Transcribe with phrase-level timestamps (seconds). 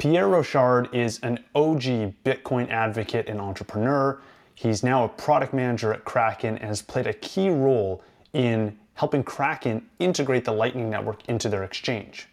[0.00, 4.18] Pierre Rochard is an OG Bitcoin advocate and entrepreneur.
[4.54, 8.02] He's now a product manager at Kraken and has played a key role
[8.32, 12.28] in helping Kraken integrate the Lightning Network into their exchange.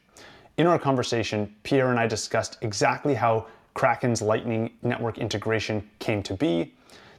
[0.55, 6.35] In our conversation, Pierre and I discussed exactly how Kraken's Lightning Network integration came to
[6.35, 6.73] be,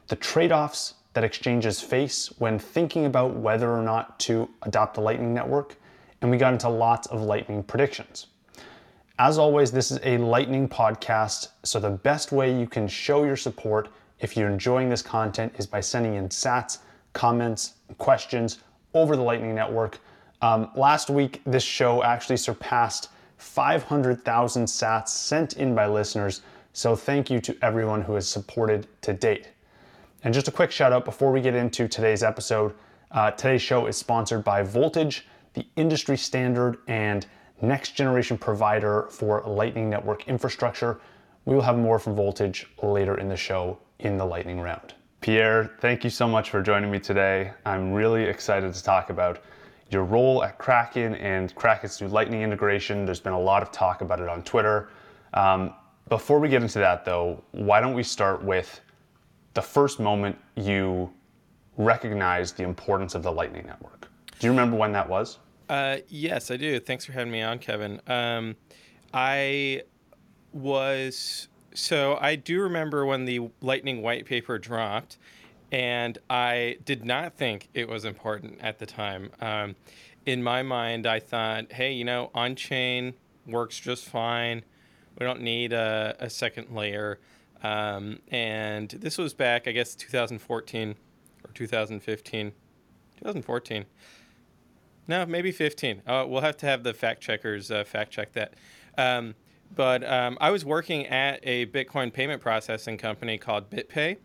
[0.07, 5.01] the trade offs that exchanges face when thinking about whether or not to adopt the
[5.01, 5.75] Lightning Network,
[6.23, 8.25] and we got into lots of Lightning predictions.
[9.19, 13.35] As always, this is a Lightning podcast, so the best way you can show your
[13.35, 13.89] support
[14.21, 16.77] if you're enjoying this content is by sending in sats,
[17.11, 18.59] comments, questions
[18.93, 19.99] over the Lightning Network.
[20.41, 27.29] Um, last week, this show actually surpassed 500,000 sats sent in by listeners, so thank
[27.29, 29.49] you to everyone who has supported to date.
[30.23, 32.73] And just a quick shout out before we get into today's episode.
[33.11, 37.27] Uh, today's show is sponsored by Voltage, the industry standard and
[37.61, 40.99] next generation provider for Lightning Network infrastructure.
[41.45, 44.93] We will have more from Voltage later in the show in the lightning round.
[45.21, 47.51] Pierre, thank you so much for joining me today.
[47.65, 49.43] I'm really excited to talk about
[49.89, 53.05] your role at Kraken and Kraken's new Lightning integration.
[53.05, 54.89] There's been a lot of talk about it on Twitter.
[55.33, 55.73] Um,
[56.07, 58.79] before we get into that, though, why don't we start with
[59.53, 61.11] the first moment you
[61.77, 64.07] recognized the importance of the Lightning Network?
[64.39, 65.39] Do you remember when that was?
[65.69, 66.79] Uh, yes, I do.
[66.79, 68.01] Thanks for having me on, Kevin.
[68.07, 68.55] Um,
[69.13, 69.83] I
[70.51, 75.17] was so I do remember when the Lightning white paper dropped,
[75.71, 79.29] and I did not think it was important at the time.
[79.39, 79.75] Um,
[80.25, 83.13] in my mind, I thought, hey, you know, on chain
[83.45, 84.63] works just fine.
[85.19, 87.19] We don't need a, a second layer.
[87.61, 90.95] Um, and this was back, I guess, 2014
[91.43, 92.51] or 2015.
[93.17, 93.85] 2014.
[95.09, 96.03] No, maybe 15.
[96.05, 98.53] Uh, we'll have to have the fact checkers uh, fact check that.
[98.95, 99.33] Um,
[99.75, 104.17] but um, I was working at a Bitcoin payment processing company called BitPay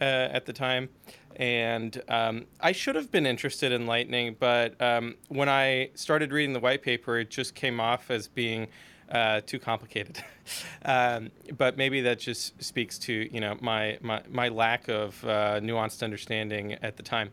[0.00, 0.88] uh, at the time.
[1.36, 6.54] And um, I should have been interested in Lightning, but um, when I started reading
[6.54, 8.66] the white paper, it just came off as being
[9.12, 10.24] uh, too complicated.
[10.84, 15.60] um, but maybe that just speaks to you know my my, my lack of uh,
[15.60, 17.30] nuanced understanding at the time.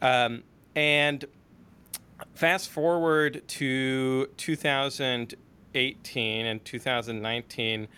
[0.00, 0.44] Um,
[0.76, 1.24] and
[2.34, 7.88] fast forward to 2018 and 2019.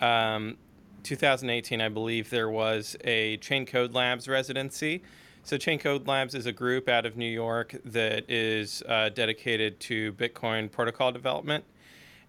[0.00, 0.56] Um,
[1.02, 5.02] 2018, I believe there was a Chaincode Labs residency.
[5.42, 10.14] So, Chaincode Labs is a group out of New York that is uh, dedicated to
[10.14, 11.64] Bitcoin protocol development.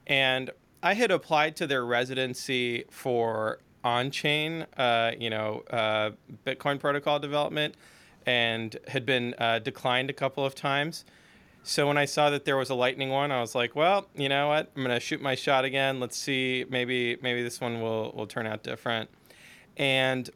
[0.06, 0.50] And
[0.84, 6.12] I had applied to their residency for on chain, uh, you know, uh,
[6.46, 7.76] Bitcoin protocol development
[8.26, 11.06] and had been uh, declined a couple of times.
[11.68, 14.30] So when I saw that there was a lightning one, I was like, well, you
[14.30, 14.72] know what?
[14.76, 16.00] I'm gonna shoot my shot again.
[16.00, 16.64] Let's see.
[16.70, 19.10] Maybe maybe this one will will turn out different.
[19.76, 20.30] And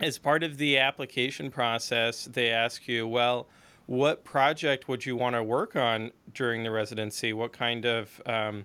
[0.00, 3.48] as part of the application process, they ask you, well,
[3.84, 7.34] what project would you want to work on during the residency?
[7.34, 8.64] What kind of um,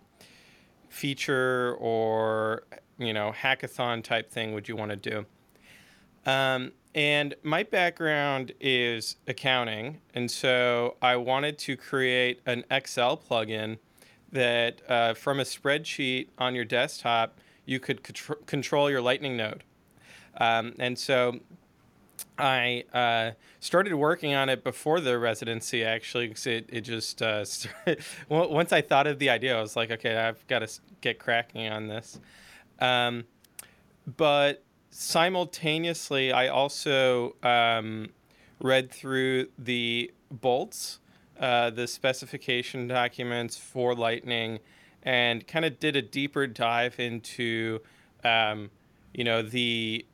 [0.88, 2.64] feature or
[2.98, 5.26] you know hackathon type thing would you want to do?
[6.26, 10.00] Um, and my background is accounting.
[10.14, 13.78] And so I wanted to create an Excel plugin
[14.32, 19.64] that uh, from a spreadsheet on your desktop, you could contr- control your Lightning node.
[20.38, 21.40] Um, and so
[22.38, 27.46] I uh, started working on it before the residency, actually, because it, it just, uh,
[28.30, 31.70] once I thought of the idea, I was like, okay, I've got to get cracking
[31.70, 32.20] on this.
[32.80, 33.26] Um,
[34.18, 38.10] but simultaneously, I also um,
[38.60, 41.00] read through the bolts,
[41.40, 44.60] uh, the specification documents for Lightning,
[45.02, 47.80] and kind of did a deeper dive into,
[48.24, 48.70] um,
[49.14, 50.06] you know, the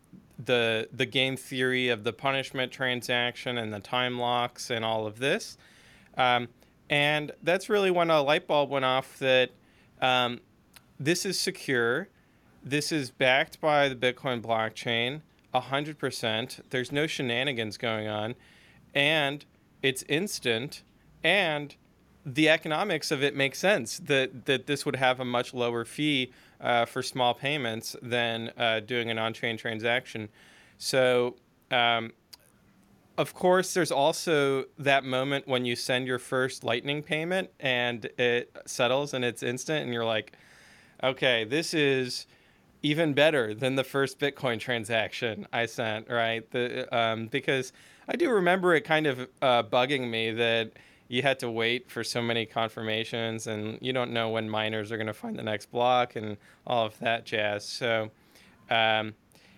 [0.46, 5.20] the the game theory of the punishment transaction and the time locks and all of
[5.20, 5.58] this.
[6.18, 6.48] Um,
[6.90, 9.52] and that's really when a light bulb went off that
[10.02, 10.40] um,
[10.98, 12.08] this is secure
[12.64, 15.22] this is backed by the Bitcoin blockchain,
[15.54, 16.60] 100%.
[16.70, 18.36] There's no shenanigans going on.
[18.94, 19.46] And
[19.82, 20.84] it's instant.
[21.24, 21.76] And
[22.26, 26.32] the economics of it makes sense that, that this would have a much lower fee
[26.62, 30.30] uh, for small payments than uh, doing an on chain transaction.
[30.78, 31.36] So,
[31.72, 32.12] um,
[33.18, 38.56] of course, there's also that moment when you send your first Lightning payment and it
[38.66, 40.34] settles and it's instant, and you're like,
[41.04, 42.28] okay, this is
[42.82, 46.50] even better than the first Bitcoin transaction I sent, right?
[46.52, 47.74] The um, because
[48.08, 50.72] I do remember it kind of uh, bugging me that
[51.10, 54.98] you had to wait for so many confirmations, and you don't know when miners are
[54.98, 57.66] going to find the next block and all of that jazz.
[57.66, 58.12] So,
[58.70, 59.16] um,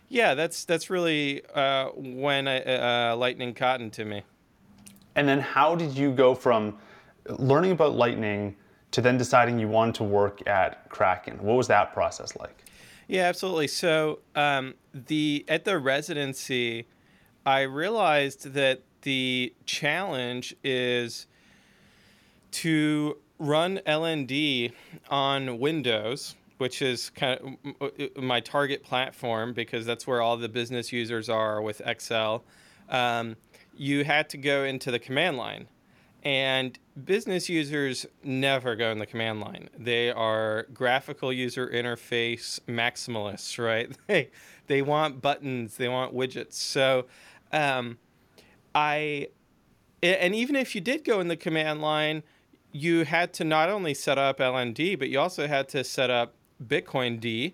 [0.10, 4.24] yeah, that's that's really uh, when uh, Lightning cotton to me.
[5.16, 6.78] And then, how did you go from
[7.28, 8.56] learning about Lightning
[8.92, 11.38] to then deciding you wanted to work at Kraken?
[11.44, 12.64] What was that process like?
[13.12, 13.68] Yeah, absolutely.
[13.68, 16.88] So, um, the at the residency,
[17.46, 21.28] I realized that the challenge is
[22.52, 24.72] to run LND
[25.10, 30.94] on Windows, which is kind of my target platform because that's where all the business
[30.94, 32.46] users are with Excel.
[32.88, 33.36] Um,
[33.76, 35.68] you had to go into the command line.
[36.24, 39.70] And business users never go in the command line.
[39.78, 43.92] They are graphical user interface maximalists, right?
[44.08, 44.30] They
[44.68, 46.54] they want buttons, they want widgets.
[46.54, 47.08] So,
[47.52, 47.98] um,
[48.74, 49.28] I,
[50.02, 52.24] and even if you did go in the command line,
[52.72, 56.36] you had to not only set up LND, but you also had to set up
[56.66, 57.54] bitcoind,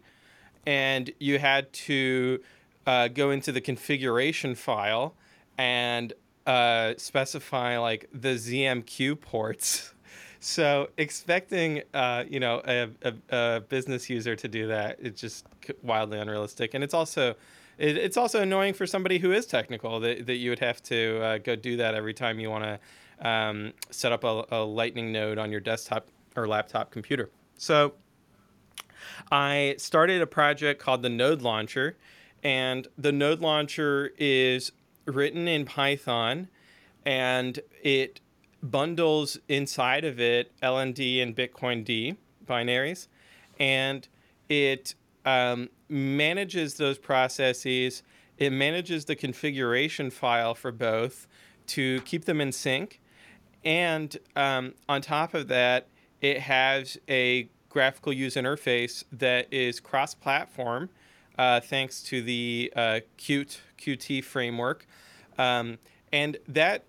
[0.68, 2.40] and you had to
[2.86, 5.16] uh, go into the configuration file
[5.58, 6.14] and
[6.48, 9.94] uh, specify like the ZMQ ports.
[10.40, 15.48] So expecting, uh, you know, a, a, a, business user to do that, it's just
[15.82, 17.32] wildly unrealistic, and it's also,
[17.80, 21.20] it, it's also annoying for somebody who is technical that, that you would have to
[21.24, 25.12] uh, go do that every time you want to um, set up a, a Lightning
[25.12, 27.32] node on your desktop or laptop computer.
[27.58, 27.96] So
[29.32, 31.98] I started a project called the Node Launcher,
[32.44, 34.72] and the Node Launcher is
[35.08, 36.50] written in Python,
[37.06, 38.20] and it
[38.62, 43.08] bundles inside of it LND and bitcoind binaries,
[43.60, 44.08] and
[44.50, 44.94] it
[45.26, 48.04] um, manages those processes.
[48.38, 51.28] It manages the configuration file for both
[51.68, 53.02] to keep them in sync,
[53.64, 55.88] and um, on top of that,
[56.22, 60.90] it has a graphical user interface that is cross-platform,
[61.38, 64.86] uh, thanks to the uh, Qt Qt framework,
[65.38, 65.78] um,
[66.12, 66.84] and that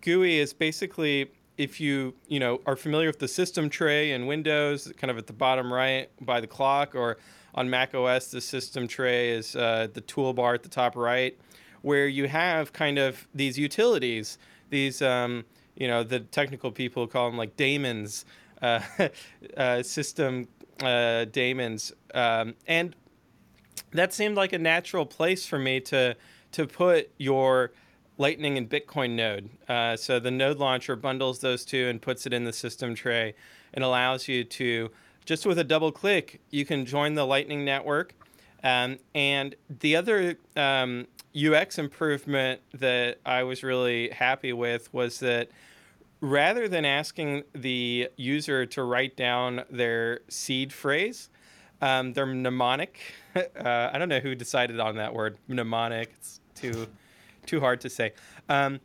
[0.00, 4.92] GUI is basically if you you know are familiar with the system tray in Windows,
[4.96, 7.18] kind of at the bottom right by the clock, or
[7.54, 11.36] on Mac OS, the system tray is uh, the toolbar at the top right,
[11.82, 14.38] where you have kind of these utilities,
[14.70, 15.44] these um,
[15.74, 18.24] you know the technical people call them like daemons,
[18.62, 18.80] uh,
[19.56, 20.48] uh, system
[20.82, 22.94] uh, daemons, um, and
[23.92, 26.16] that seemed like a natural place for me to
[26.52, 27.72] to put your
[28.18, 29.50] Lightning and Bitcoin node.
[29.68, 33.34] Uh, so the node launcher bundles those two and puts it in the system tray
[33.74, 34.90] and allows you to,
[35.26, 38.14] just with a double click, you can join the Lightning network.
[38.64, 41.06] Um, and the other um,
[41.36, 45.50] UX improvement that I was really happy with was that
[46.20, 51.28] rather than asking the user to write down their seed phrase,
[51.82, 52.98] um, they're mnemonic.
[53.56, 56.12] Uh, I don't know who decided on that word, mnemonic.
[56.14, 56.86] It's too
[57.44, 58.12] too hard to say.
[58.48, 58.80] Um,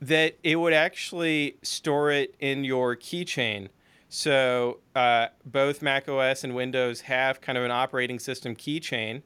[0.00, 3.68] that it would actually store it in your keychain.
[4.08, 9.22] So uh, both Mac OS and Windows have kind of an operating system keychain,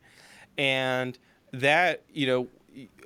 [0.58, 1.18] and
[1.52, 2.48] that you know,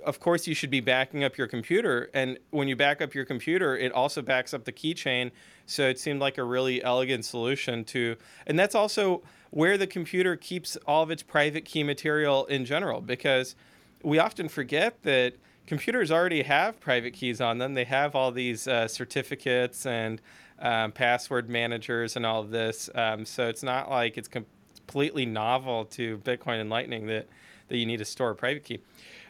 [0.04, 2.08] of course, you should be backing up your computer.
[2.14, 5.32] And when you back up your computer, it also backs up the keychain.
[5.66, 8.16] So it seemed like a really elegant solution to,
[8.46, 13.00] and that's also where the computer keeps all of its private key material in general
[13.00, 13.54] because
[14.02, 15.34] we often forget that
[15.66, 17.74] computers already have private keys on them.
[17.74, 20.20] They have all these uh, certificates and
[20.58, 22.88] um, password managers and all of this.
[22.94, 27.26] Um, so it's not like it's completely novel to Bitcoin and Lightning that,
[27.68, 28.80] that you need to store a private key.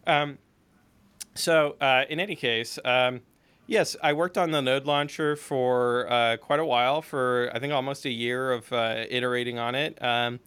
[0.07, 0.39] Um,
[1.35, 3.21] so uh, in any case, um,
[3.67, 7.73] yes, I worked on the node launcher for uh, quite a while, for I think
[7.73, 10.41] almost a year of uh, iterating on it, um,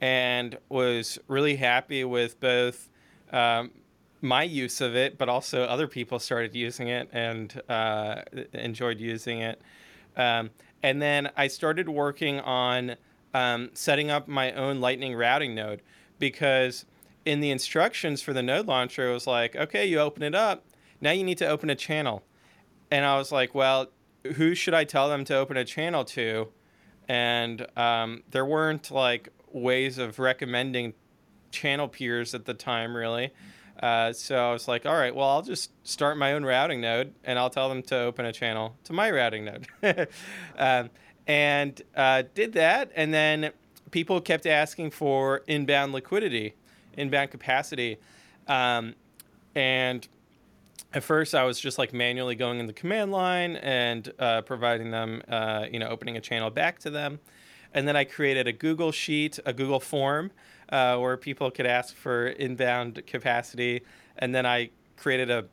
[0.00, 2.88] and was really happy with both
[3.32, 3.70] um,
[4.20, 9.40] my use of it, but also other people started using it and uh, enjoyed using
[9.40, 9.60] it.
[10.16, 10.50] Um,
[10.82, 12.96] and then I started working on
[13.34, 15.82] um, setting up my own Lightning routing node
[16.18, 16.84] because
[17.24, 20.64] in the instructions for the node launcher, it was like, okay, you open it up.
[21.00, 22.22] Now you need to open a channel.
[22.92, 23.86] And I was like, well,
[24.36, 26.48] who should I tell them to open a channel to?
[27.08, 30.92] And um, there weren't like ways of recommending
[31.50, 33.32] channel peers at the time, really.
[33.82, 37.14] Uh, so I was like, all right, well, I'll just start my own routing node
[37.24, 39.68] and I'll tell them to open a channel to my routing node.
[40.58, 40.90] um,
[41.26, 42.92] and uh, did that.
[42.94, 43.52] And then
[43.90, 46.56] people kept asking for inbound liquidity,
[46.98, 47.96] inbound capacity.
[48.46, 48.96] Um,
[49.54, 50.06] and
[50.94, 54.90] at first I was just like manually going in the command line and uh, providing
[54.90, 57.20] them, uh, you know, opening a channel back to them.
[57.74, 60.30] And then I created a Google Sheet, a Google form
[60.68, 63.82] uh, where people could ask for inbound capacity.
[64.18, 65.46] And then I created a,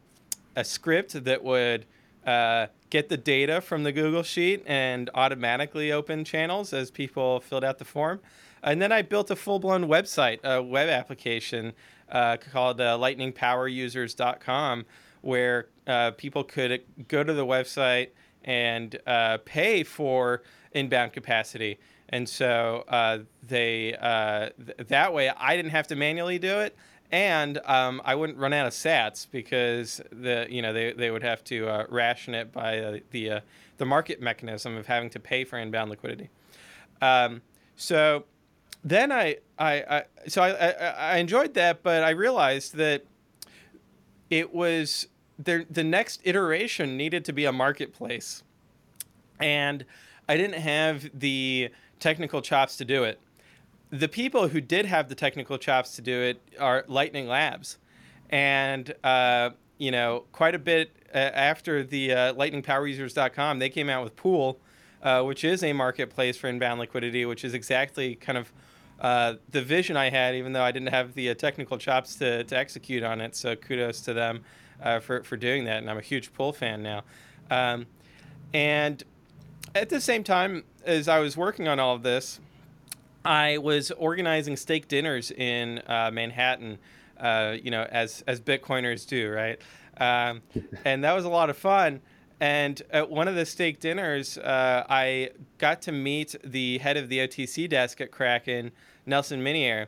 [0.56, 1.86] a script that would
[2.26, 7.64] uh, get the data from the Google Sheet and automatically open channels as people filled
[7.64, 8.20] out the form.
[8.62, 11.72] And then I built a full blown website, a web application
[12.12, 14.86] uh, called uh, lightningpowerusers.com
[15.22, 18.10] where uh, people could go to the website
[18.44, 21.80] and uh, pay for inbound capacity.
[22.10, 26.76] And so uh, they uh, th- that way I didn't have to manually do it,
[27.12, 31.22] and um, I wouldn't run out of Sats because the you know they, they would
[31.22, 33.42] have to uh, ration it by uh, the
[33.78, 36.30] the market mechanism of having to pay for inbound liquidity.
[37.02, 37.42] Um,
[37.76, 38.26] so
[38.84, 43.04] then I, I, I so I, I, I enjoyed that, but I realized that
[44.30, 45.08] it was
[45.38, 48.44] there the next iteration needed to be a marketplace.
[49.40, 49.86] And
[50.28, 51.70] i didn't have the
[52.00, 53.20] technical chops to do it.
[53.90, 57.78] The people who did have the technical chops to do it are lightning labs.
[58.30, 64.04] And uh, you know quite a bit uh, after the uh, lightningpowerusers.com they came out
[64.04, 64.60] with pool
[65.02, 68.54] uh, which is a marketplace for inbound liquidity which is exactly kind of
[69.00, 72.44] uh, the vision I had, even though I didn't have the uh, technical chops to,
[72.44, 73.36] to execute on it.
[73.36, 74.44] So kudos to them
[74.82, 75.78] uh, for, for doing that.
[75.78, 77.04] And I'm a huge Pool fan now.
[77.50, 77.86] Um,
[78.54, 79.02] and
[79.74, 82.40] at the same time as I was working on all of this,
[83.24, 86.78] I was organizing steak dinners in uh, Manhattan,
[87.20, 89.60] uh, you know, as, as Bitcoiners do, right?
[89.98, 90.42] Um,
[90.86, 92.02] and that was a lot of fun.
[92.42, 97.20] And at one of the steak dinners, I got to meet the head of the
[97.20, 98.72] OTC desk at Kraken,
[99.10, 99.88] Nelson Minier.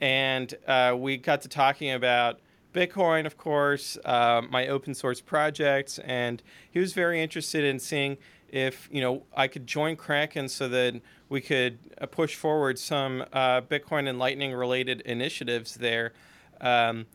[0.00, 2.40] And uh, we got to talking about
[2.72, 8.16] Bitcoin, of course, uh, my open source projects, and he was very interested in seeing
[8.48, 13.24] if you know I could join Kraken so that we could uh, push forward some
[13.32, 16.12] uh, Bitcoin and Lightning related initiatives there.
[16.60, 17.06] Um,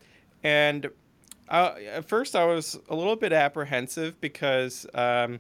[0.43, 0.89] and
[1.50, 5.39] uh, at first, I was a little bit apprehensive because um,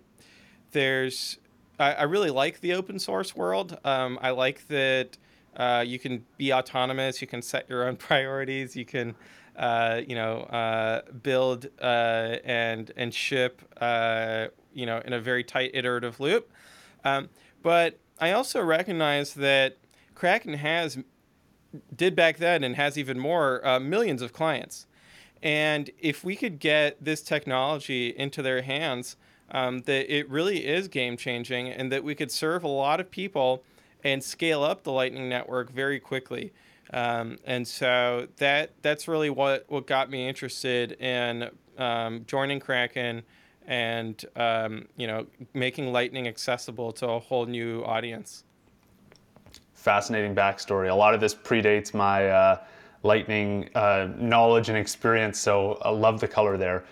[0.71, 1.39] there's
[1.79, 3.77] I, I, really like the open source world.
[3.83, 5.17] Um, I like that
[5.55, 9.15] uh, you can be autonomous, you can set your own priorities, you can
[9.55, 15.43] uh, you know, uh, build uh, and and ship, uh, you know, in a very
[15.43, 16.51] tight iterative loop.
[17.03, 17.29] Um,
[17.63, 19.77] but I also recognize that
[20.13, 20.97] Kraken has
[21.95, 24.87] did back then and has even more uh, millions of clients.
[25.41, 29.15] And if we could get this technology into their hands,
[29.51, 33.11] um, that it really is game changing, and that we could serve a lot of
[33.11, 33.63] people
[34.05, 36.53] and scale up the Lightning Network very quickly.
[36.93, 43.23] Um, and so that that's really what, what got me interested in um, joining Kraken
[43.67, 48.43] and um, you know making Lightning accessible to a whole new audience.
[49.73, 50.89] Fascinating backstory.
[50.89, 52.63] A lot of this predates my uh,
[53.01, 56.85] Lightning uh, knowledge and experience, so I love the color there.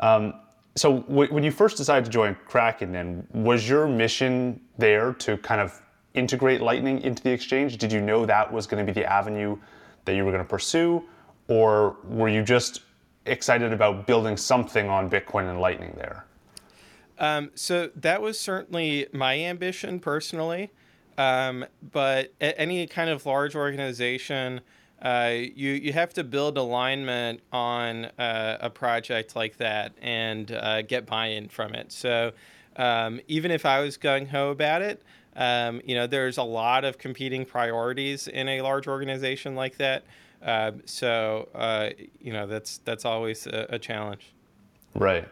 [0.00, 0.34] Um,
[0.76, 5.38] so w- when you first decided to join Kraken, then was your mission there to
[5.38, 5.80] kind of
[6.18, 7.78] integrate Lightning into the exchange?
[7.78, 9.56] Did you know that was going to be the avenue
[10.04, 11.04] that you were going to pursue?
[11.48, 12.82] Or were you just
[13.26, 16.24] excited about building something on Bitcoin and Lightning there?
[17.18, 20.70] Um, so that was certainly my ambition personally.
[21.16, 24.60] Um, but any kind of large organization,
[25.02, 30.82] uh, you you have to build alignment on uh, a project like that and uh,
[30.82, 31.90] get buy-in from it.
[31.90, 32.32] So
[32.76, 35.02] um, even if I was gung ho about it,
[35.38, 40.02] um, you know, there's a lot of competing priorities in a large organization like that.
[40.42, 41.90] Uh, so, uh,
[42.20, 44.32] you know, that's that's always a, a challenge.
[44.94, 45.26] Right.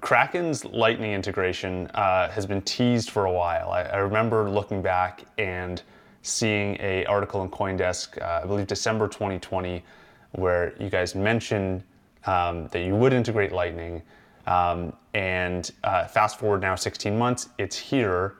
[0.00, 3.70] Kraken's Lightning integration uh, has been teased for a while.
[3.70, 5.82] I, I, remember looking back and
[6.22, 9.84] seeing a article in CoinDesk, uh, I believe December 2020,
[10.32, 11.82] where you guys mentioned
[12.24, 14.00] um, that you would integrate Lightning.
[14.46, 18.36] Um, and uh, fast forward now 16 months, it's here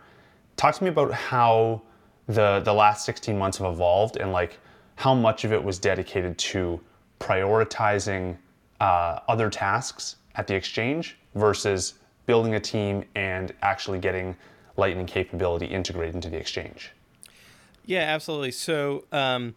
[0.60, 1.80] talk to me about how
[2.26, 4.58] the the last 16 months have evolved and like
[4.96, 6.78] how much of it was dedicated to
[7.18, 8.36] prioritizing
[8.80, 11.94] uh, other tasks at the exchange versus
[12.26, 14.36] building a team and actually getting
[14.76, 16.92] lightning capability integrated into the exchange?
[17.86, 18.52] Yeah absolutely.
[18.52, 19.54] So um,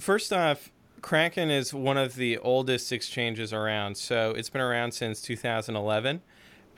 [0.00, 3.98] first off kraken is one of the oldest exchanges around.
[3.98, 6.22] So it's been around since 2011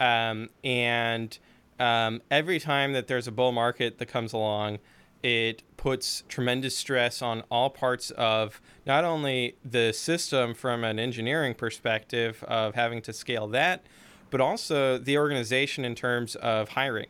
[0.01, 1.39] um, and
[1.79, 4.79] um, every time that there's a bull market that comes along,
[5.23, 11.55] it puts tremendous stress on all parts of not only the system from an engineering
[11.55, 13.85] perspective of having to scale that,
[14.31, 17.09] but also the organization in terms of hiring.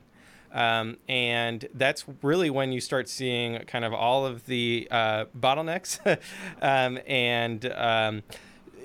[0.53, 5.99] Um, and that's really when you start seeing kind of all of the uh, bottlenecks.
[6.63, 8.23] um, and um,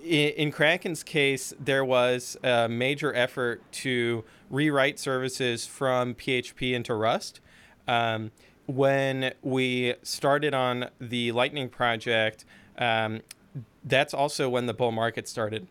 [0.03, 6.93] in, in, Kraken's case, there was a major effort to rewrite services from PHP into
[6.93, 7.39] Rust.
[7.87, 8.31] Um,
[8.65, 12.45] when we started on the Lightning project,
[12.77, 13.21] um,
[13.83, 15.67] that's also when the bull market started,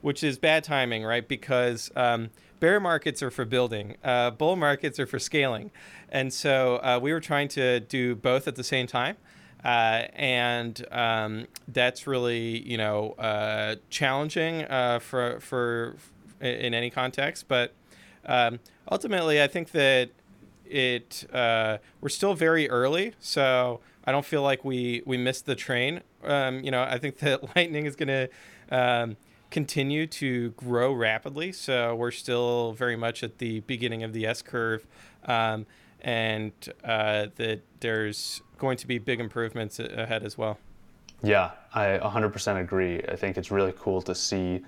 [0.00, 1.26] which is bad timing, right?
[1.26, 5.70] Because um, bear markets are for building, uh, bull markets are for scaling.
[6.08, 9.16] And so uh, we were trying to do both at the same time.
[9.64, 15.96] Uh, and um, that's really, you know, uh, challenging uh, for, for
[16.40, 17.46] in any context.
[17.48, 17.72] But
[18.26, 18.58] um,
[18.90, 20.10] ultimately, I think that
[20.66, 25.54] it uh, we're still very early, so I don't feel like we we missed the
[25.54, 26.00] train.
[26.24, 28.28] Um, you know, I think that Lightning is going to
[28.70, 29.16] um,
[29.50, 31.52] continue to grow rapidly.
[31.52, 34.86] So we're still very much at the beginning of the S curve,
[35.24, 35.66] um,
[36.02, 36.52] and
[36.84, 40.58] uh, that there's going to be big improvements ahead as well.
[41.22, 43.00] Yeah, I 100% agree.
[43.08, 44.62] I think it's really cool to see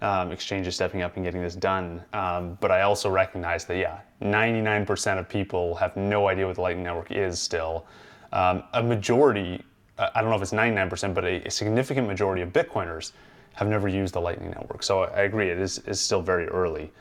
[0.00, 2.02] um, exchanges stepping up and getting this done.
[2.12, 6.62] Um, but I also recognize that, yeah, 99% of people have no idea what the
[6.62, 7.86] Lightning Network is still.
[8.32, 9.62] Um, a majority,
[9.98, 13.12] I don't know if it's 99%, but a, a, significant majority of Bitcoiners
[13.54, 14.82] have never used the Lightning Network.
[14.82, 16.92] So I, agree, it is, still very early.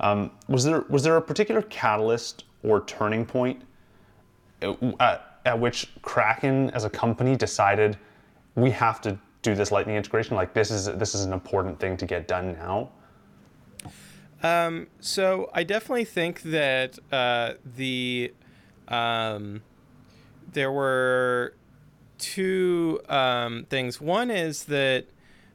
[0.00, 3.62] Um, was, there, was there a particular catalyst or turning point
[4.62, 7.96] uh, at, at which Kraken as a company decided
[8.56, 10.36] we have to do this lightning integration?
[10.36, 12.90] Like this is this is an important thing to get done now.
[14.42, 18.34] Um, so I definitely think that uh, the
[18.88, 19.62] um,
[20.52, 21.54] there were
[22.18, 24.00] two um, things.
[24.00, 25.06] One is that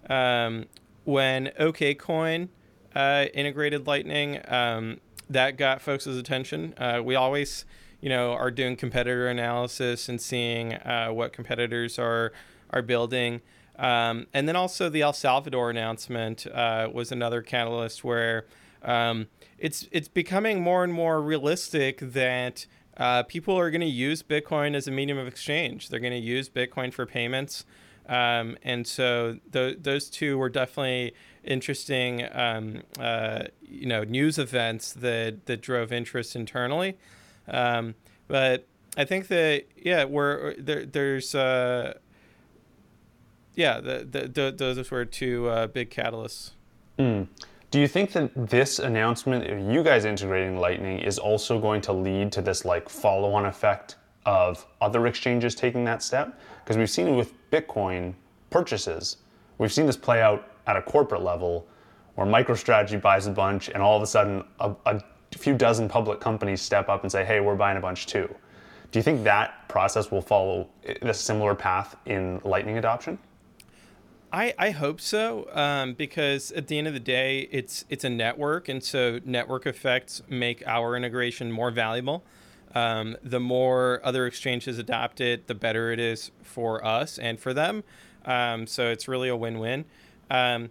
[0.09, 0.65] um,
[1.03, 2.49] when OKCoin
[2.95, 4.99] uh, integrated Lightning, um,
[5.33, 6.73] that got folks' attention.
[6.77, 7.65] Uh, we always,
[8.01, 12.31] you know, are doing competitor analysis and seeing uh, what competitors are
[12.71, 13.41] are building.
[13.77, 18.45] Um, and then also the El Salvador announcement uh, was another catalyst where
[18.83, 22.65] um, it's it's becoming more and more realistic that
[22.97, 25.89] uh, people are going to use Bitcoin as a medium of exchange.
[25.89, 27.65] They're going to use Bitcoin for payments,
[28.07, 34.93] um, and so th- those two were definitely interesting, um, uh, you know, news events
[34.93, 36.97] that that drove interest internally.
[37.47, 37.95] Um,
[38.27, 41.93] but I think that yeah, we're there, there's uh,
[43.55, 46.51] yeah, the, the, the, those were two uh, big catalysts.
[46.97, 47.27] Mm.
[47.69, 51.93] Do you think that this announcement of you guys integrating Lightning is also going to
[51.93, 56.39] lead to this like follow-on effect of other exchanges taking that step?
[56.63, 58.13] Because we've seen it with Bitcoin
[58.49, 59.17] purchases.
[59.57, 61.67] We've seen this play out at a corporate level
[62.15, 65.01] where MicroStrategy buys a bunch and all of a sudden a, a
[65.37, 68.33] few dozen public companies step up and say, hey, we're buying a bunch too.
[68.91, 70.67] Do you think that process will follow
[71.01, 73.17] a similar path in Lightning adoption?
[74.33, 78.09] I, I hope so um, because at the end of the day it's it's a
[78.09, 82.23] network and so network effects make our integration more valuable.
[82.73, 87.53] Um, the more other exchanges adopt it, the better it is for us and for
[87.53, 87.83] them.
[88.25, 89.85] Um, so it's really a win-win.
[90.29, 90.69] Um,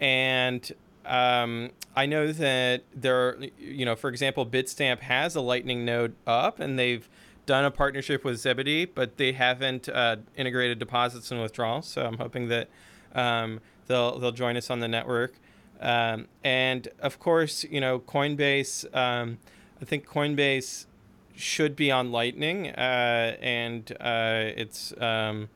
[0.00, 0.72] and
[1.04, 6.14] um, I know that there, are, you know, for example, Bitstamp has a Lightning node
[6.26, 7.08] up, and they've
[7.44, 11.88] done a partnership with Zebedee, but they haven't uh, integrated deposits and withdrawals.
[11.88, 12.68] So I'm hoping that
[13.14, 15.34] um, they'll they'll join us on the network,
[15.80, 18.86] um, and of course, you know Coinbase.
[18.94, 20.86] I think Coinbase
[21.34, 25.48] should be on Lightning, uh, and uh, it's um,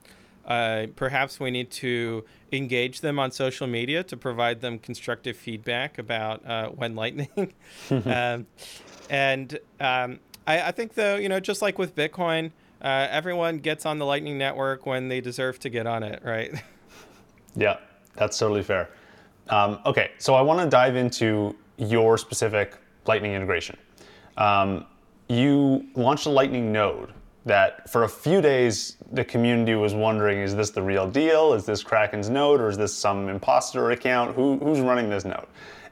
[0.46, 5.98] uh, perhaps we need to engage them on social media to provide them constructive feedback
[5.98, 7.52] about uh, when Lightning.
[7.90, 8.46] um,
[9.10, 13.84] and um, I, I, think though, you know, just like with Bitcoin, uh, everyone gets
[13.86, 16.52] on the Lightning network when they deserve to get on it, right?
[17.58, 17.78] Yeah,
[18.16, 18.90] that's totally fair.
[19.48, 23.78] Um, okay, so I want to dive into your specific Lightning integration.
[24.36, 24.84] Um,
[25.28, 27.12] you launched a Lightning node
[27.44, 31.52] that for a few days the community was wondering is this the real deal?
[31.52, 34.34] Is this Kraken's node or is this some imposter account?
[34.34, 35.46] Who, who's running this node?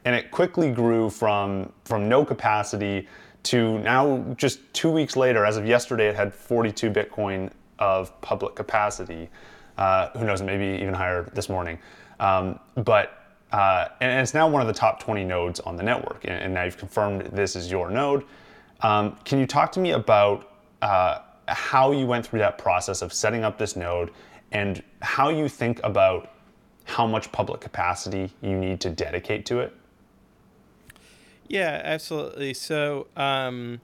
[0.05, 3.09] And it quickly grew from, from no capacity
[3.44, 8.55] to now just two weeks later, as of yesterday, it had 42 Bitcoin of public
[8.55, 9.29] capacity.
[9.77, 11.79] Uh, who knows, maybe even higher this morning.
[12.20, 16.25] Um, but uh, and it's now one of the top 20 nodes on the network.
[16.25, 18.25] And, and now you've confirmed this is your node.
[18.80, 23.12] Um, can you talk to me about uh, how you went through that process of
[23.12, 24.10] setting up this node
[24.52, 26.30] and how you think about
[26.84, 29.74] how much public capacity you need to dedicate to it?
[31.48, 32.54] Yeah, absolutely.
[32.54, 33.80] So, um,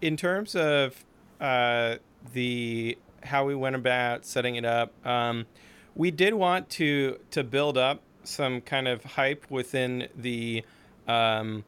[0.00, 1.04] in terms of
[1.40, 1.96] uh,
[2.32, 5.46] the how we went about setting it up, um,
[5.94, 10.64] we did want to to build up some kind of hype within the
[11.06, 11.64] um,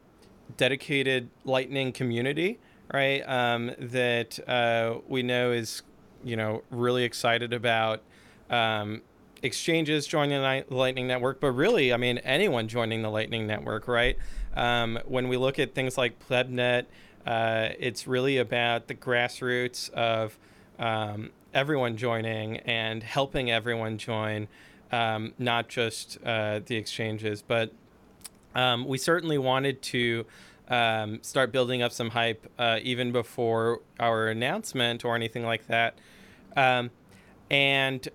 [0.57, 2.59] dedicated Lightning community,
[2.93, 3.21] right?
[3.21, 5.81] Um, that uh, we know is
[6.23, 8.01] you know really excited about
[8.49, 9.01] um,
[9.41, 14.17] exchanges joining the Lightning Network, but really, I mean, anyone joining the Lightning Network, right?
[14.55, 16.85] Um, when we look at things like PlebNet,
[17.25, 20.37] uh, it's really about the grassroots of
[20.77, 24.47] um, everyone joining and helping everyone join,
[24.91, 27.41] um, not just uh, the exchanges.
[27.41, 27.71] But
[28.55, 30.25] um, we certainly wanted to
[30.69, 35.97] um, start building up some hype uh, even before our announcement or anything like that.
[36.55, 36.91] Um,
[37.49, 38.07] and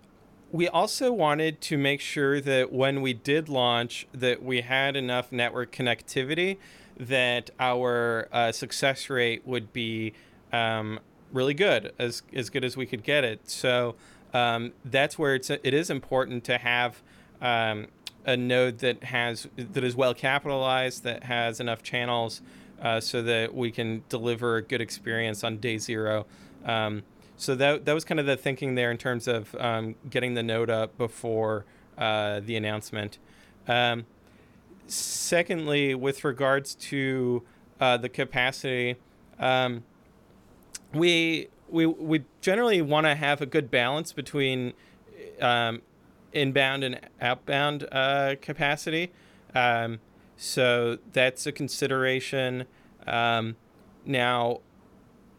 [0.53, 5.33] we also wanted to make sure that when we did launch that we had enough
[5.33, 6.59] network connectivity
[6.97, 10.12] that our uh, success rate would be
[10.53, 11.01] um,
[11.33, 13.97] really good as, as good as we could get it so
[14.33, 17.03] um, that's where it's it is important to have
[17.40, 17.88] um,
[18.25, 22.43] a node that has that is well capitalized that has enough channels
[22.83, 26.27] uh, so that we can deliver a good experience on day zero
[26.65, 27.03] um,
[27.37, 30.43] so that that was kind of the thinking there in terms of um, getting the
[30.43, 31.65] node up before
[31.99, 33.19] uh, the announcement.
[33.67, 34.07] Um,
[34.87, 37.43] secondly, with regards to
[37.81, 38.97] uh, the capacity,
[39.39, 39.83] um,
[40.93, 44.73] we we we generally want to have a good balance between
[45.41, 45.83] um,
[46.35, 49.12] inbound and outbound uh, capacity.
[49.55, 50.01] Um,
[50.37, 52.66] so that's a consideration.
[53.07, 53.57] Um,
[54.05, 54.61] now,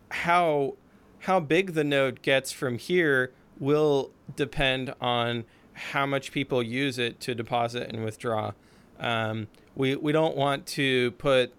[0.10, 0.76] how
[1.20, 7.20] how big the node gets from here will depend on how much people use it
[7.20, 8.52] to deposit and withdraw.
[9.00, 11.54] Um, we, we don't want to put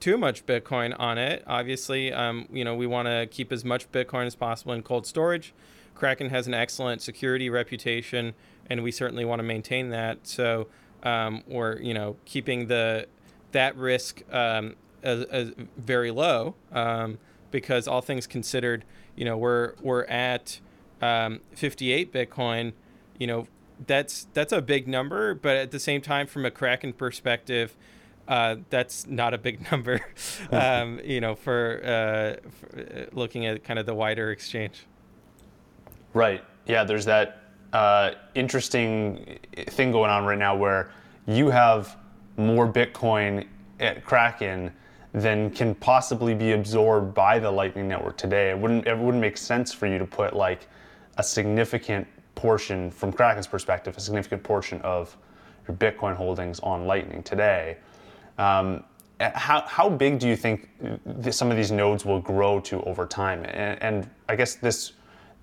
[0.00, 1.42] too much Bitcoin on it.
[1.46, 5.06] Obviously, um, you know, we want to keep as much Bitcoin as possible in cold
[5.06, 5.54] storage.
[5.94, 8.34] Kraken has an excellent security reputation,
[8.68, 10.18] and we certainly want to maintain that.
[10.26, 10.68] So
[11.02, 13.06] um, we're, you know, keeping the
[13.52, 17.18] that risk um, as, as very low um,
[17.50, 18.84] because all things considered,
[19.16, 20.60] you know we're we're at
[21.00, 22.72] um, 58 Bitcoin,
[23.18, 23.46] you know
[23.86, 27.76] that's that's a big number, but at the same time, from a Kraken perspective,
[28.28, 30.00] uh, that's not a big number,
[30.50, 34.86] um, you know, for, uh, for, uh, looking at kind of the wider exchange.
[36.12, 36.44] Right.
[36.66, 36.84] Yeah.
[36.84, 37.43] There's that
[37.74, 40.90] uh, interesting thing going on right now where
[41.26, 41.96] you have
[42.36, 43.46] more Bitcoin
[43.80, 44.72] at Kraken
[45.12, 48.50] than can possibly be absorbed by the Lightning Network today.
[48.50, 50.68] It wouldn't it wouldn't make sense for you to put like
[51.18, 55.16] a significant portion from Kraken's perspective, a significant portion of
[55.66, 57.78] your Bitcoin holdings on Lightning today.
[58.38, 58.84] Um,
[59.20, 60.68] how, how big do you think
[61.30, 63.44] some of these nodes will grow to over time?
[63.44, 64.92] And, and I guess this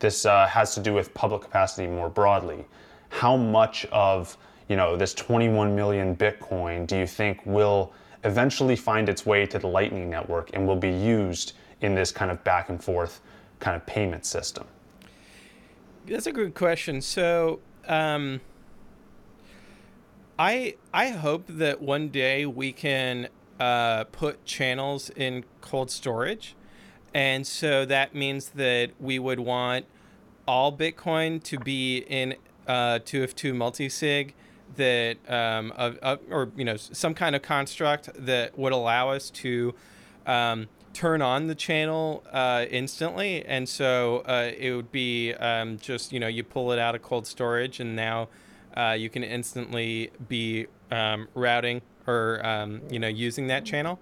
[0.01, 2.65] this uh, has to do with public capacity more broadly.
[3.09, 4.37] How much of
[4.67, 9.59] you know this 21 million Bitcoin do you think will eventually find its way to
[9.59, 13.21] the Lightning Network and will be used in this kind of back and forth
[13.59, 14.65] kind of payment system?
[16.05, 17.01] That's a good question.
[17.01, 18.41] So, um,
[20.39, 26.55] I I hope that one day we can uh, put channels in cold storage,
[27.13, 29.85] and so that means that we would want
[30.47, 32.35] all Bitcoin to be in
[32.67, 34.33] uh, 2f2 multisig
[34.75, 39.29] that um, of, of, or you know some kind of construct that would allow us
[39.29, 39.73] to
[40.25, 43.45] um, turn on the channel uh, instantly.
[43.45, 47.01] And so uh, it would be um, just you know you pull it out of
[47.01, 48.29] cold storage and now
[48.75, 53.99] uh, you can instantly be um, routing or um, you know using that channel.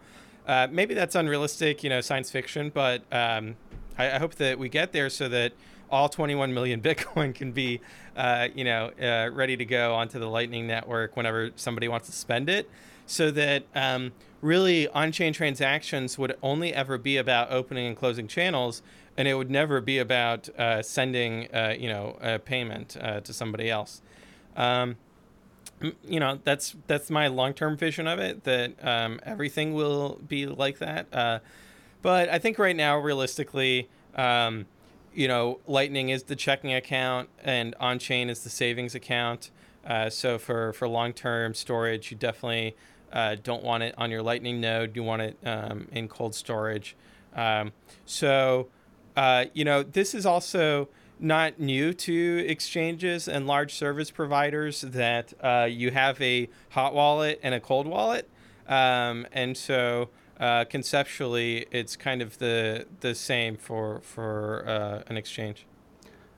[0.47, 3.55] Uh, maybe that's unrealistic you know science fiction but um,
[3.99, 5.53] I, I hope that we get there so that
[5.91, 7.81] all 21 million Bitcoin can be,
[8.15, 12.13] uh, you know, uh, ready to go onto the Lightning Network whenever somebody wants to
[12.13, 12.69] spend it,
[13.05, 18.81] so that um, really on-chain transactions would only ever be about opening and closing channels,
[19.17, 23.33] and it would never be about uh, sending, uh, you know, a payment uh, to
[23.33, 24.01] somebody else.
[24.55, 24.97] Um,
[26.03, 28.43] you know, that's that's my long-term vision of it.
[28.43, 31.07] That um, everything will be like that.
[31.13, 31.39] Uh,
[32.01, 33.89] but I think right now, realistically.
[34.15, 34.65] Um,
[35.19, 39.51] you know, Lightning is the checking account and on chain is the savings account.
[39.85, 42.73] Uh, so for, for long term storage, you definitely
[43.11, 44.95] uh, don't want it on your Lightning node.
[44.95, 46.95] You want it um, in cold storage.
[47.35, 47.73] Um,
[48.05, 48.69] so
[49.17, 50.87] uh, you know, this is also
[51.19, 57.41] not new to exchanges and large service providers that uh, you have a hot wallet
[57.43, 58.29] and a cold wallet.
[58.69, 65.17] Um, and so uh, conceptually, it's kind of the the same for for uh, an
[65.17, 65.65] exchange.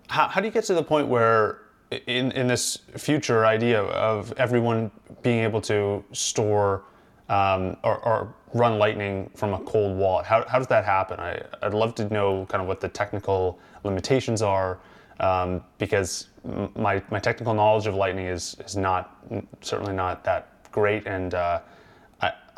[0.08, 1.60] How, how do you get to the point where
[2.08, 6.84] in, in this future idea of everyone being able to store
[7.30, 11.18] um, or, or, run Lightning from a cold wallet, how, how does that happen?
[11.22, 14.80] I, I'd love to know kind of what the technical limitations are
[15.22, 16.28] um, because
[16.76, 19.24] my, my technical knowledge of Lightning is, is not
[19.62, 21.62] certainly not that great and uh,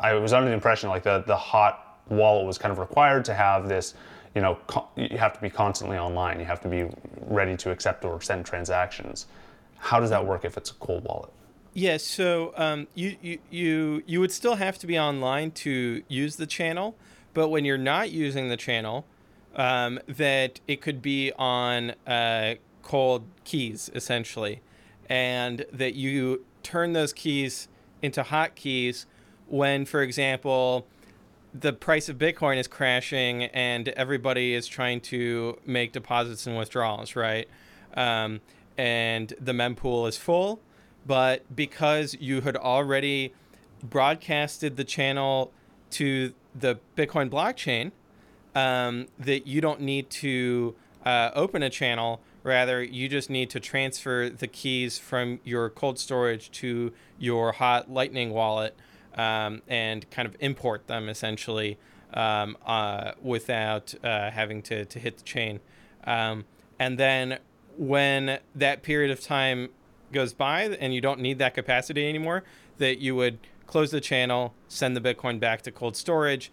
[0.00, 3.34] I, was under the impression like the, the hot wallet was kind of required to
[3.34, 3.94] have this
[4.34, 4.58] you know,
[4.96, 6.40] you have to be constantly online.
[6.40, 9.26] You have to be ready to accept or send transactions.
[9.78, 11.30] How does that work if it's a cold wallet?
[11.72, 16.36] Yeah, so um, you, you you you would still have to be online to use
[16.36, 16.96] the channel,
[17.32, 19.04] but when you're not using the channel,
[19.56, 24.62] um, that it could be on uh, cold keys essentially,
[25.08, 27.66] and that you turn those keys
[28.02, 29.06] into hot keys
[29.48, 30.86] when, for example,
[31.52, 37.14] the price of Bitcoin is crashing and everybody is trying to make deposits and withdrawals,
[37.14, 37.48] right?
[37.94, 38.40] Um,
[38.76, 40.60] and the mempool is full,
[41.06, 43.32] but because you had already
[43.82, 45.52] broadcasted the channel
[45.90, 47.92] to the Bitcoin blockchain,
[48.54, 52.20] um, that you don't need to uh, open a channel.
[52.42, 57.90] Rather, you just need to transfer the keys from your cold storage to your hot
[57.90, 58.76] Lightning wallet
[59.14, 61.78] um, and kind of import them essentially
[62.14, 65.60] um, uh, without uh, having to, to hit the chain.
[66.04, 66.44] Um,
[66.78, 67.38] and then
[67.76, 69.70] when that period of time
[70.12, 72.44] goes by and you don't need that capacity anymore,
[72.78, 76.52] that you would close the channel, send the Bitcoin back to cold storage,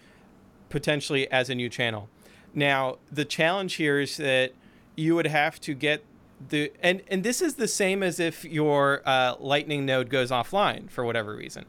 [0.69, 2.09] potentially as a new channel.
[2.53, 4.53] Now, the challenge here is that
[4.95, 6.03] you would have to get
[6.49, 10.89] the and and this is the same as if your uh, Lightning node goes offline
[10.89, 11.65] for whatever reason.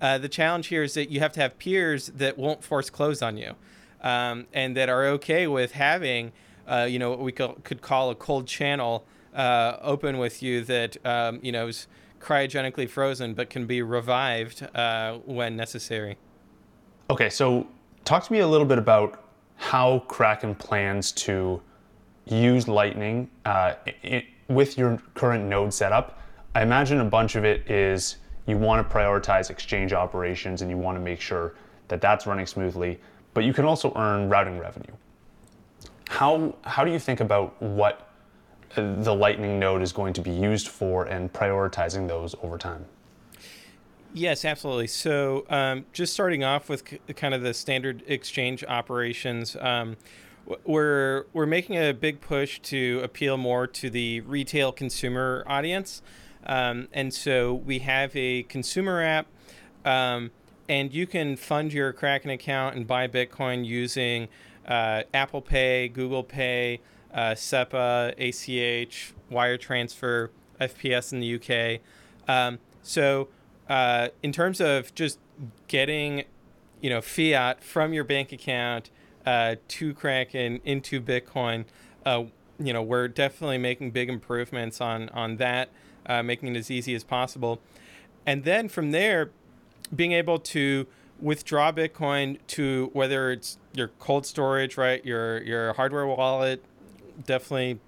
[0.00, 3.22] Uh, the challenge here is that you have to have peers that won't force close
[3.22, 3.54] on you,
[4.00, 6.32] um, and that are okay with having,
[6.66, 10.96] uh, you know, what we could call a cold channel uh, open with you that
[11.06, 11.86] um, you know is
[12.20, 16.16] cryogenically frozen but can be revived uh, when necessary.
[17.10, 17.66] Okay, so
[18.04, 19.24] talk to me a little bit about
[19.56, 21.60] how Kraken plans to
[22.26, 26.20] use Lightning uh, it, with your current node setup.
[26.54, 28.16] I imagine a bunch of it is
[28.48, 31.54] you want to prioritize exchange operations and you want to make sure
[31.88, 32.98] that that's running smoothly,
[33.34, 34.92] but you can also earn routing revenue.
[36.08, 38.10] How, how do you think about what
[38.74, 42.86] the Lightning node is going to be used for and prioritizing those over time?
[44.14, 44.86] Yes, absolutely.
[44.86, 49.98] So, um, just starting off with c- kind of the standard exchange operations, um,
[50.64, 56.00] we're we're making a big push to appeal more to the retail consumer audience.
[56.48, 59.26] Um, and so we have a consumer app,
[59.84, 60.30] um,
[60.68, 64.28] and you can fund your Kraken account and buy Bitcoin using
[64.66, 66.80] uh, Apple Pay, Google Pay,
[67.12, 70.30] uh, SEPA, ACH, wire transfer,
[70.60, 71.80] FPS in the UK.
[72.28, 73.28] Um, so
[73.68, 75.18] uh, in terms of just
[75.68, 76.24] getting,
[76.80, 78.90] you know, fiat from your bank account
[79.26, 81.64] uh, to Kraken into Bitcoin,
[82.04, 82.24] uh,
[82.58, 85.68] you know, we're definitely making big improvements on on that
[86.08, 87.60] uh, making it as easy as possible.
[88.26, 89.30] And then from there,
[89.94, 90.86] being able to
[91.20, 96.62] withdraw Bitcoin to whether it's your cold storage, right, your your hardware wallet,
[97.24, 97.80] definitely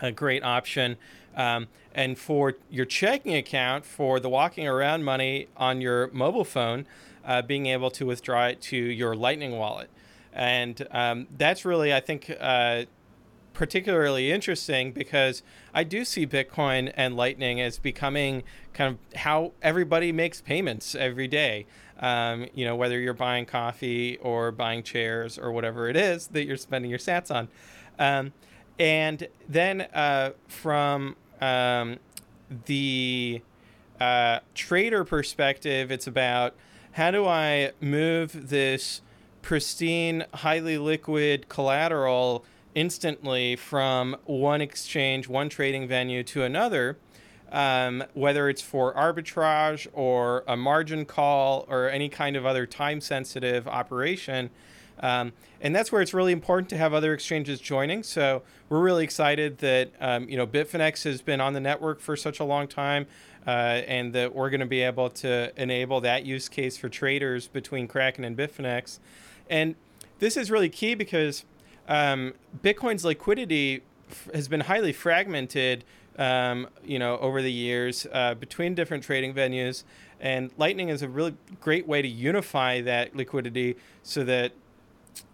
[0.00, 0.96] a great option.
[1.36, 6.86] Um, and for your checking account, for the walking around money on your mobile phone,
[7.24, 9.88] uh, being able to withdraw it to your Lightning wallet.
[10.32, 12.84] And um, that's really, I think, uh,
[13.54, 18.42] particularly interesting because I do see Bitcoin and Lightning as becoming
[18.74, 21.66] kind of how everybody makes payments every day.
[22.00, 26.44] Um, you know, whether you're buying coffee or buying chairs or whatever it is that
[26.44, 27.48] you're spending your sats on.
[27.98, 28.32] Um,
[28.78, 31.98] and then uh, from um,
[32.66, 33.40] the
[34.00, 36.54] uh, trader perspective, it's about
[36.92, 39.00] how do I move this
[39.42, 46.98] pristine, highly liquid collateral instantly from one exchange, one trading venue to another,
[47.52, 53.00] um, whether it's for arbitrage or a margin call or any kind of other time
[53.00, 54.50] sensitive operation.
[55.00, 58.02] Um, and that's where it's really important to have other exchanges joining.
[58.02, 62.16] So we're really excited that um, you know Bitfinex has been on the network for
[62.16, 63.06] such a long time,
[63.46, 67.48] uh, and that we're going to be able to enable that use case for traders
[67.48, 68.98] between Kraken and Bitfinex.
[69.50, 69.74] And
[70.20, 71.44] this is really key because
[71.88, 75.84] um, Bitcoin's liquidity f- has been highly fragmented.
[76.16, 79.82] Um, you know, over the years uh, between different trading venues,
[80.20, 84.52] and Lightning is a really great way to unify that liquidity so that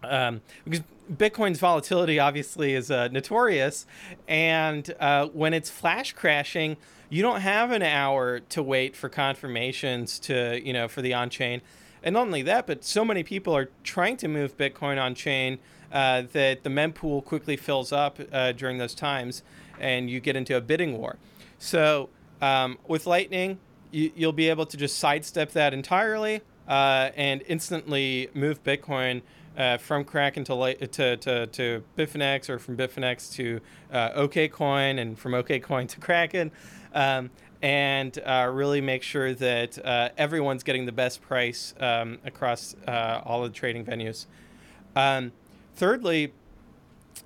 [0.02, 0.82] um, because
[1.12, 3.86] Bitcoin's volatility obviously is uh, notorious,
[4.28, 6.76] and uh, when it's flash crashing,
[7.08, 11.30] you don't have an hour to wait for confirmations to you know for the on
[11.30, 11.60] chain,
[12.02, 15.58] and not only that, but so many people are trying to move Bitcoin on chain
[15.92, 19.42] uh, that the mempool quickly fills up uh, during those times,
[19.78, 21.16] and you get into a bidding war.
[21.58, 23.58] So um, with Lightning,
[23.90, 29.22] you, will be able to just sidestep that entirely uh, and instantly move Bitcoin.
[29.58, 33.60] Uh, from Kraken to, to, to, to Bitfinex or from Bitfinex to
[33.92, 36.52] uh, OKCoin and from OKCoin to Kraken.
[36.94, 37.30] Um,
[37.62, 43.20] and uh, really make sure that uh, everyone's getting the best price um, across uh,
[43.24, 44.26] all the trading venues.
[44.96, 45.32] Um,
[45.74, 46.32] thirdly,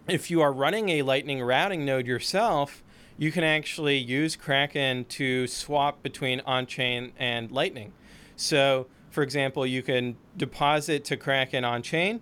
[0.08, 2.82] if you are running a Lightning routing node yourself,
[3.16, 7.92] you can actually use Kraken to swap between on chain and Lightning.
[8.36, 12.20] So, for example, you can deposit to Kraken on chain,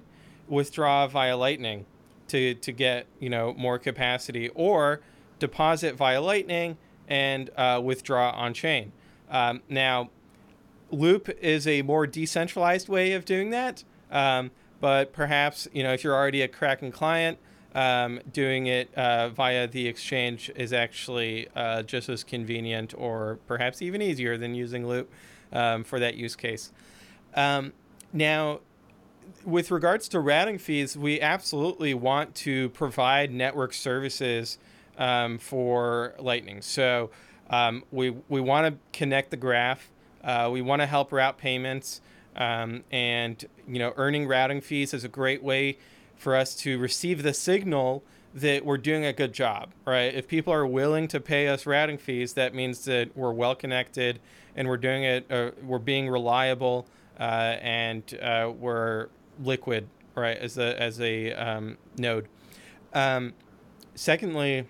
[0.48, 1.86] withdraw via Lightning
[2.28, 5.00] to, to get you know more capacity, or
[5.38, 6.76] deposit via Lightning
[7.08, 8.92] and uh, withdraw on chain.
[9.30, 10.10] Um, now,
[10.90, 14.50] Loop is a more decentralized way of doing that, um,
[14.82, 17.38] but perhaps you know if you're already a Kraken client,
[17.72, 23.80] um, doing it uh, via the exchange is actually uh, just as convenient or perhaps
[23.80, 25.08] even easier than using Loop
[25.52, 26.72] um, for that use case.
[27.34, 27.72] Um,
[28.12, 28.58] now,
[29.44, 34.58] with regards to routing fees, we absolutely want to provide network services
[34.98, 36.60] um, for Lightning.
[36.60, 37.10] So
[37.50, 39.90] um, we, we want to connect the graph.
[40.24, 42.00] Uh, we want to help route payments.
[42.36, 45.78] Um, and you know, earning routing fees is a great way
[46.16, 48.02] for us to receive the signal
[48.34, 50.14] that we're doing a good job, right?
[50.14, 54.20] If people are willing to pay us routing fees, that means that we're well connected
[54.56, 56.86] and we're doing it, uh, we're being reliable,
[57.18, 59.08] uh, and uh, we're
[59.42, 62.28] liquid, right, as a, as a um, node.
[62.94, 63.34] Um,
[63.94, 64.66] secondly,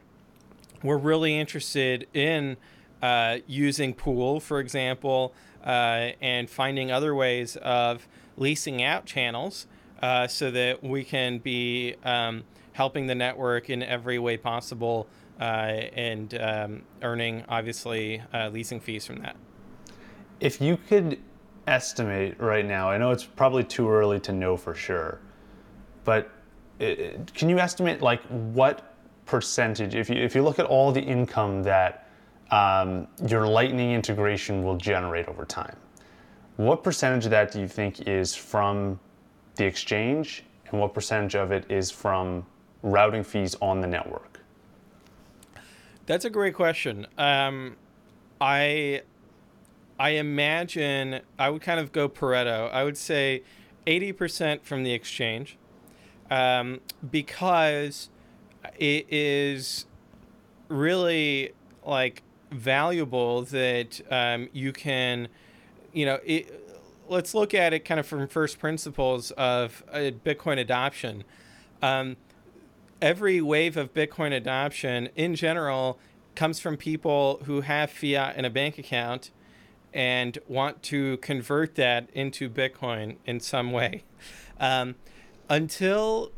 [0.82, 2.56] we're really interested in
[3.00, 9.66] uh, using Pool, for example, uh, and finding other ways of leasing out channels
[10.02, 15.06] uh, so that we can be um, helping the network in every way possible
[15.40, 19.36] uh, and um, earning, obviously, uh, leasing fees from that.
[20.40, 21.18] If you could
[21.66, 25.20] estimate right now, I know it's probably too early to know for sure,
[26.04, 26.30] but
[26.80, 28.94] it, can you estimate like what
[29.26, 32.01] percentage, if you, if you look at all the income that
[32.52, 35.76] um, your Lightning integration will generate over time,
[36.56, 39.00] what percentage of that do you think is from
[39.56, 42.46] the exchange and what percentage of it is from
[42.82, 44.40] routing fees on the network?
[46.06, 47.06] That's a great question.
[47.16, 47.76] Um,
[48.40, 49.02] I
[49.98, 52.70] I imagine I would kind of go Pareto.
[52.72, 53.42] I would say
[53.86, 55.56] 80% from the exchange
[56.30, 58.10] um, because
[58.78, 59.86] it is
[60.68, 61.52] really
[61.86, 65.28] like valuable that um, you can,
[65.92, 66.62] you know, it,
[67.08, 71.24] let's look at it kind of from first principles of uh, Bitcoin adoption.
[71.80, 72.16] Um,
[73.00, 75.98] every wave of Bitcoin adoption in general
[76.34, 79.30] comes from people who have fiat in a bank account
[79.92, 84.04] and want to convert that into Bitcoin in some way.
[84.58, 84.94] Um,
[85.48, 86.32] until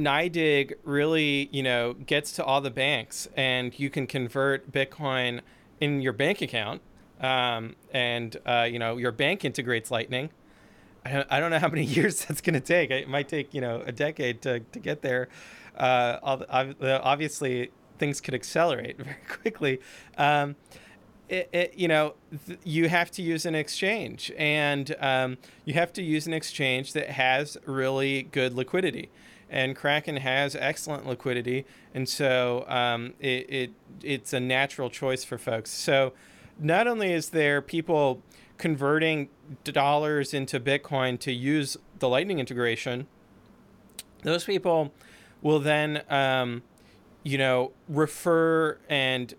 [0.00, 5.40] NYDIG really, you know, gets to all the banks and you can convert Bitcoin
[5.80, 6.82] in your bank account,
[7.20, 10.30] um, and uh, you know your bank integrates Lightning.
[11.04, 12.90] I don't, I don't know how many years that's going to take.
[12.90, 15.28] It might take you know a decade to, to get there.
[15.76, 19.80] Uh, obviously, things could accelerate very quickly.
[20.18, 20.56] Um,
[21.28, 22.14] it, it, you know,
[22.46, 26.92] th- you have to use an exchange, and um, you have to use an exchange
[26.92, 29.10] that has really good liquidity.
[29.50, 35.38] And Kraken has excellent liquidity, and so um, it, it it's a natural choice for
[35.38, 35.70] folks.
[35.72, 36.12] So
[36.60, 38.22] not only is there people
[38.58, 39.28] converting
[39.64, 43.08] dollars into Bitcoin to use the Lightning integration,
[44.22, 44.92] those people
[45.42, 46.62] will then, um,
[47.22, 49.34] you know, refer and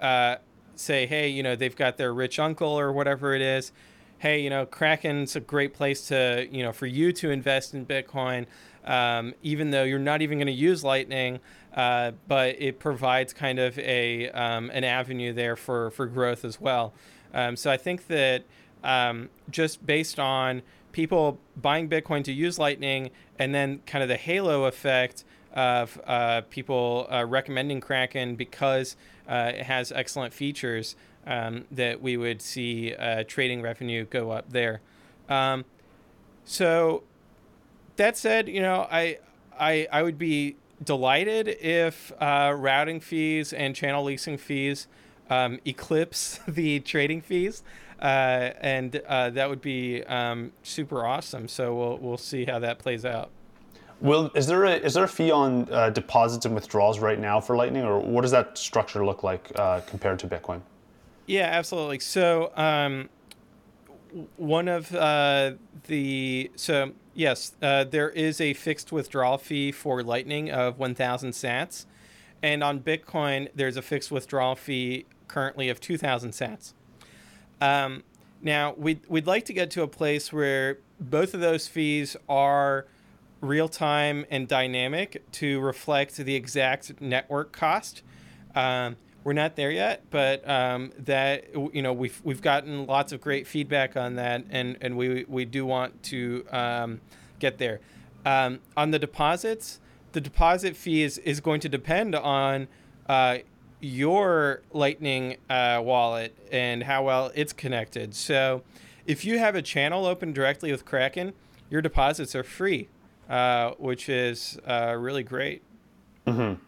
[0.00, 0.36] uh,
[0.74, 3.70] say, hey, you know, they've got their rich uncle or whatever it is.
[4.18, 7.84] Hey, you know, Kraken's a great place to, you know, for you to invest in
[7.84, 8.46] Bitcoin,
[8.84, 11.40] um, even though you're not even going to use Lightning.
[11.74, 16.60] Uh, but it provides kind of a um, an avenue there for for growth as
[16.60, 16.92] well.
[17.32, 18.44] Um, so I think that
[18.84, 20.62] um, just based on
[20.92, 23.10] people buying Bitcoin to use Lightning
[23.40, 28.96] and then kind of the halo effect of uh, people uh, recommending Kraken because
[29.28, 34.50] uh, it has excellent features, um, that we would see uh, trading revenue go up
[34.50, 34.80] there.
[35.28, 35.64] Um,
[36.44, 37.02] so
[37.96, 39.18] that said, you know, I
[39.58, 44.86] I I would be delighted if uh, routing fees and channel leasing fees
[45.30, 47.62] um, eclipse the trading fees.
[48.00, 51.48] Uh, and uh, that would be um, super awesome.
[51.48, 53.30] So we'll we'll see how that plays out.
[54.00, 57.40] Will is there a is there a fee on uh, deposits and withdrawals right now
[57.40, 60.60] for Lightning, or what does that structure look like uh, compared to Bitcoin?
[61.26, 62.00] Yeah, absolutely.
[62.00, 63.08] So um,
[64.36, 65.52] one of uh,
[65.86, 71.86] the so yes, uh, there is a fixed withdrawal fee for Lightning of 1,000 Sats,
[72.42, 76.72] and on Bitcoin there's a fixed withdrawal fee currently of 2,000 Sats.
[77.60, 78.02] Um,
[78.42, 82.86] now we'd we'd like to get to a place where both of those fees are
[83.40, 88.02] real time and dynamic to reflect the exact network cost.
[88.54, 93.22] Um, we're not there yet, but um, that you know we've we've gotten lots of
[93.22, 97.00] great feedback on that, and and we we do want to um,
[97.38, 97.80] get there.
[98.26, 99.80] Um, on the deposits,
[100.12, 102.68] the deposit fee is is going to depend on
[103.08, 103.38] uh,
[103.80, 108.14] your Lightning uh, wallet and how well it's connected.
[108.14, 108.62] So,
[109.06, 111.32] if you have a channel open directly with Kraken,
[111.70, 112.88] your deposits are free,
[113.30, 115.62] uh, which is uh, really great.
[116.26, 116.60] Mm-hmm.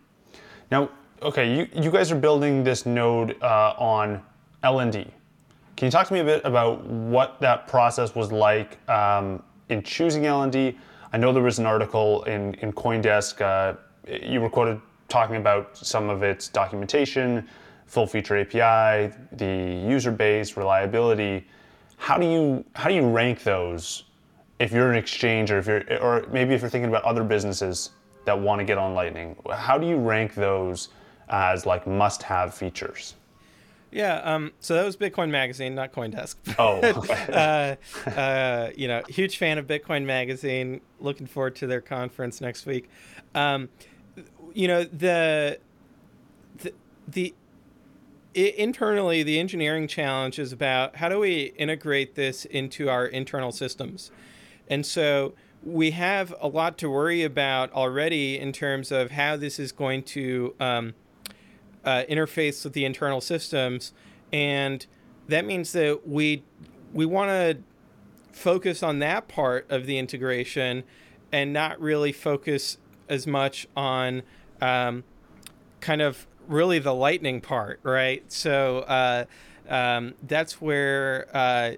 [0.71, 0.91] Now
[1.23, 4.23] okay, you, you guys are building this node uh, on
[4.63, 5.09] LND.
[5.77, 9.83] Can you talk to me a bit about what that process was like um, in
[9.83, 10.77] choosing LND?
[11.13, 15.77] I know there was an article in, in Coindesk, uh, you were quoted talking about
[15.77, 17.49] some of its documentation,
[17.87, 21.47] full feature API, the user base, reliability.
[21.97, 24.05] How do you how do you rank those
[24.59, 27.91] if you're an exchange or if you're or maybe if you're thinking about other businesses
[28.25, 29.37] that want to get on Lightning?
[29.53, 30.89] How do you rank those
[31.29, 33.15] as like must-have features?
[33.97, 36.37] Yeah, um, so that was Bitcoin Magazine, not CoinDesk.
[36.59, 36.81] Oh,
[37.33, 37.77] uh,
[38.11, 40.81] uh, you know, huge fan of Bitcoin Magazine.
[41.01, 42.91] Looking forward to their conference next week.
[43.35, 43.69] Um,
[44.53, 45.59] you know, the
[46.59, 46.75] the,
[47.09, 47.35] the
[48.35, 54.11] internally the engineering challenge is about how do we integrate this into our internal systems,
[54.69, 59.59] and so we have a lot to worry about already in terms of how this
[59.59, 60.95] is going to um,
[61.87, 63.93] uh, interface with the internal systems,
[64.33, 64.87] and
[65.29, 66.43] that means that we
[66.93, 67.59] we want to
[68.33, 70.85] focus on that part of the integration
[71.33, 72.79] and not really focus
[73.09, 74.23] as much on
[74.61, 75.05] um,
[75.81, 78.31] kind of really the lightning part, right?
[78.31, 79.25] So uh,
[79.69, 81.73] um, that's where uh,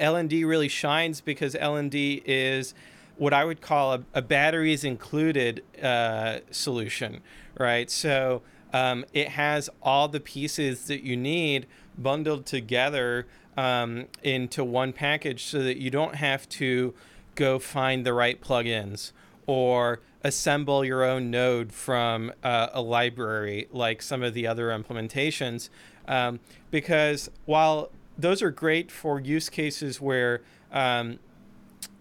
[0.00, 2.74] LND really shines because LND is
[3.16, 7.20] what I would call a, a batteries included uh, solution,
[7.58, 7.90] right?
[7.90, 14.92] So um, it has all the pieces that you need bundled together um, into one
[14.92, 16.94] package so that you don't have to
[17.34, 19.12] go find the right plugins
[19.46, 25.68] or assemble your own node from uh, a library like some of the other implementations.
[26.08, 26.40] Um,
[26.70, 30.42] because while those are great for use cases where
[30.72, 31.18] um,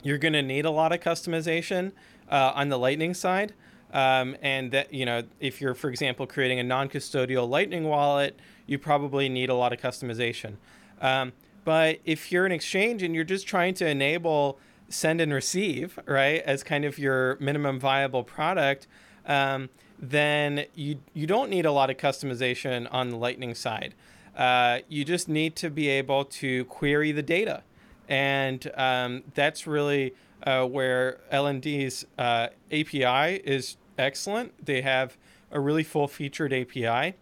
[0.04, 1.92] you're going to need a lot of customization
[2.30, 3.54] uh, on the Lightning side,
[3.96, 8.38] um, and that, you know, if you're, for example, creating a non custodial Lightning wallet,
[8.68, 10.56] you probably need a lot of customization.
[11.00, 11.32] Um,
[11.64, 16.42] but if you're an exchange and you're just trying to enable send and receive, right,
[16.42, 18.86] as kind of your minimum viable product,
[19.26, 23.96] um, then you, you don't need a lot of customization on the Lightning side.
[24.36, 27.64] Uh, you just need to be able to query the data.
[28.10, 34.66] And um, that's really uh, where LND's uh, API is excellent.
[34.66, 35.18] They have
[35.52, 37.16] a really full featured API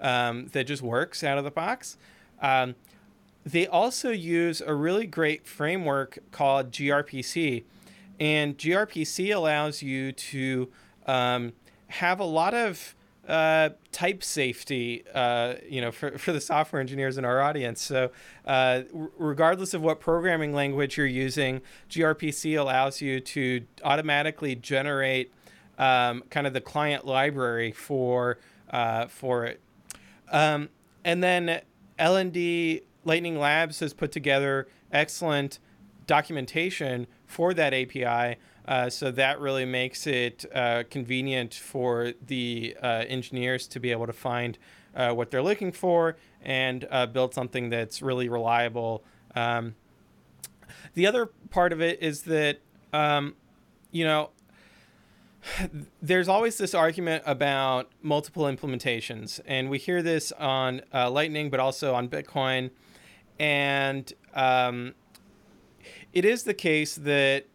[0.00, 1.96] um, that just works out of the box.
[2.40, 2.74] Um,
[3.44, 7.64] they also use a really great framework called gRPC.
[8.18, 10.68] And gRPC allows you to
[11.06, 11.52] um,
[11.88, 12.94] have a lot of
[13.26, 17.80] uh, type safety, uh, you know, for, for the software engineers in our audience.
[17.80, 18.10] So,
[18.44, 25.32] uh, regardless of what programming language you're using, gRPC allows you to automatically generate
[25.80, 28.38] um, kind of the client library for
[28.70, 29.60] uh, for it.
[30.30, 30.68] Um,
[31.04, 31.62] and then
[31.98, 35.58] LND Lightning Labs has put together excellent
[36.06, 38.38] documentation for that API.
[38.68, 44.06] Uh, so that really makes it uh, convenient for the uh, engineers to be able
[44.06, 44.58] to find
[44.94, 49.02] uh, what they're looking for and uh, build something that's really reliable.
[49.34, 49.74] Um,
[50.94, 52.58] the other part of it is that,
[52.92, 53.34] um,
[53.90, 54.30] you know,
[56.02, 61.60] there's always this argument about multiple implementations, and we hear this on uh, Lightning, but
[61.60, 62.70] also on Bitcoin.
[63.38, 64.94] And um,
[66.12, 67.46] it is the case that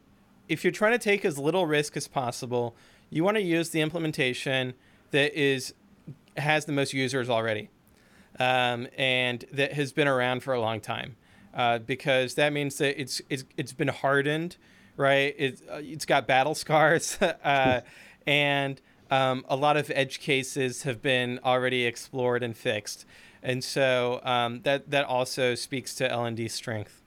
[0.49, 2.75] if you're trying to take as little risk as possible,
[3.09, 4.73] you want to use the implementation
[5.11, 5.73] that is
[6.37, 7.69] has the most users already,
[8.39, 11.15] um, and that has been around for a long time,
[11.53, 14.57] uh, because that means that it's it's it's been hardened
[14.97, 15.35] right?
[15.37, 17.81] It, uh, it's got battle scars, uh,
[18.25, 18.81] and
[19.11, 23.05] um, a lot of edge cases have been already explored and fixed.
[23.43, 27.03] And so um, that that also speaks to LND's strength.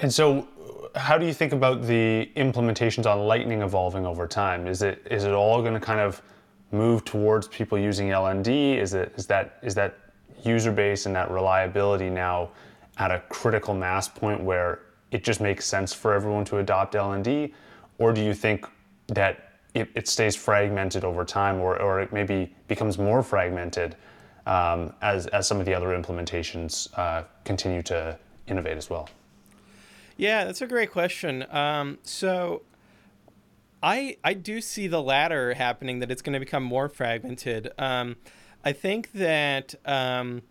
[0.00, 0.48] And so,
[0.94, 4.66] how do you think about the implementations on Lightning evolving over time?
[4.66, 6.22] Is it is it all going to kind of
[6.72, 8.78] move towards people using LND?
[8.78, 9.98] Is it is that is that
[10.44, 12.50] user base and that reliability now
[12.98, 14.80] at a critical mass point where
[15.10, 17.52] it just makes sense for everyone to adopt LND?
[17.98, 18.66] Or do you think
[19.08, 23.96] that it, it stays fragmented over time or, or it maybe becomes more fragmented
[24.46, 29.08] um, as, as some of the other implementations uh, continue to innovate as well?
[30.16, 31.46] Yeah, that's a great question.
[31.50, 32.62] Um, so
[33.82, 37.70] I I do see the latter happening that it's going to become more fragmented.
[37.78, 38.16] Um,
[38.64, 40.42] I think that um,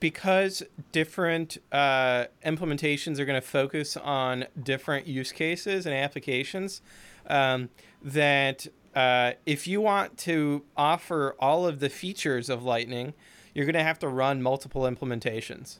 [0.00, 0.62] because
[0.92, 6.82] different uh, implementations are going to focus on different use cases and applications,
[7.26, 7.68] um,
[8.02, 13.14] that uh, if you want to offer all of the features of Lightning,
[13.54, 15.78] you're going to have to run multiple implementations.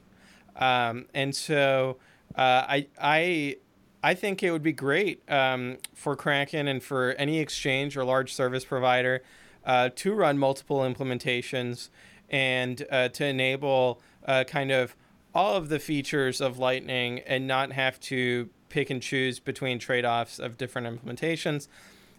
[0.57, 1.97] Um, and so
[2.37, 3.57] uh, I, I,
[4.03, 8.33] I think it would be great um, for Kraken and for any exchange or large
[8.33, 9.23] service provider
[9.65, 11.91] uh, to run multiple implementations
[12.31, 14.95] and uh, to enable uh, kind of
[15.35, 20.05] all of the features of Lightning and not have to pick and choose between trade
[20.05, 21.69] offs of different implementations.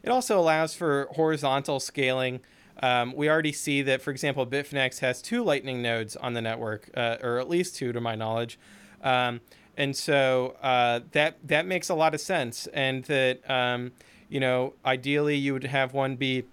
[0.04, 2.40] It also allows for horizontal scaling.
[2.82, 6.90] Um, we already see that, for example, Bitfinex has two Lightning nodes on the network,
[6.96, 8.58] uh, or at least two to my knowledge.
[9.04, 9.42] Um,
[9.76, 12.68] and so uh, that that makes a lot of sense.
[12.68, 13.92] And that um,
[14.30, 16.46] you know, ideally, you would have one be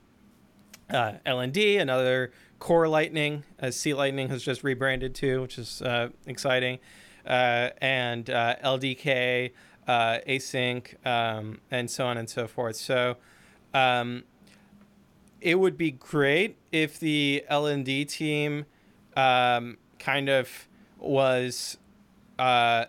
[0.91, 6.09] uh, LND, another Core Lightning, as C Lightning has just rebranded to, which is uh,
[6.27, 6.79] exciting,
[7.27, 9.53] uh, and uh, LDK,
[9.87, 12.77] uh, async, um, and so on and so forth.
[12.77, 13.17] So
[13.75, 14.25] um,
[15.41, 18.67] it would be great if the LND team
[19.17, 21.79] um, kind of was
[22.39, 22.87] uh,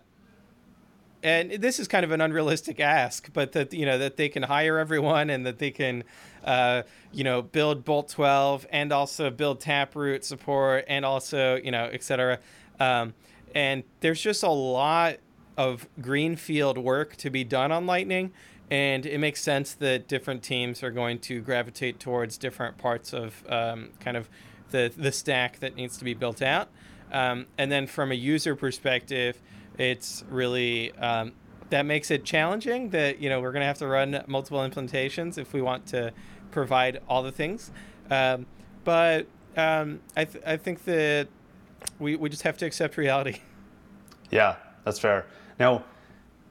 [1.24, 4.44] and this is kind of an unrealistic ask, but that you know that they can
[4.44, 6.04] hire everyone and that they can,
[6.44, 11.86] uh, you know, build Bolt 12 and also build Taproot support and also you know,
[11.86, 12.40] etc.
[12.80, 13.14] Um,
[13.56, 15.18] and there's just a lot
[15.58, 18.32] of greenfield work to be done on Lightning,
[18.70, 23.44] and it makes sense that different teams are going to gravitate towards different parts of
[23.50, 24.30] um, kind of
[24.70, 26.70] the the stack that needs to be built out.
[27.12, 29.42] Um, and then from a user perspective
[29.78, 31.34] it's really um,
[31.70, 35.38] that makes it challenging that you know we're going to have to run multiple implementations
[35.38, 36.12] if we want to
[36.52, 37.72] provide all the things.
[38.10, 38.46] Um,
[38.84, 41.28] but um, I, th- I think that
[42.00, 43.40] we, we just have to accept reality.
[44.30, 44.58] Yeah
[44.88, 45.26] that's fair.
[45.60, 45.84] Now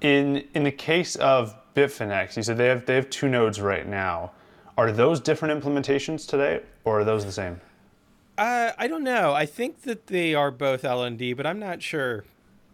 [0.01, 3.87] in in the case of bitfinex you said they have they have two nodes right
[3.89, 4.33] now.
[4.77, 7.61] Are those different implementations today or are those the same?
[8.37, 9.33] Uh, I don't know.
[9.33, 12.25] I think that they are both LND, but I'm not sure.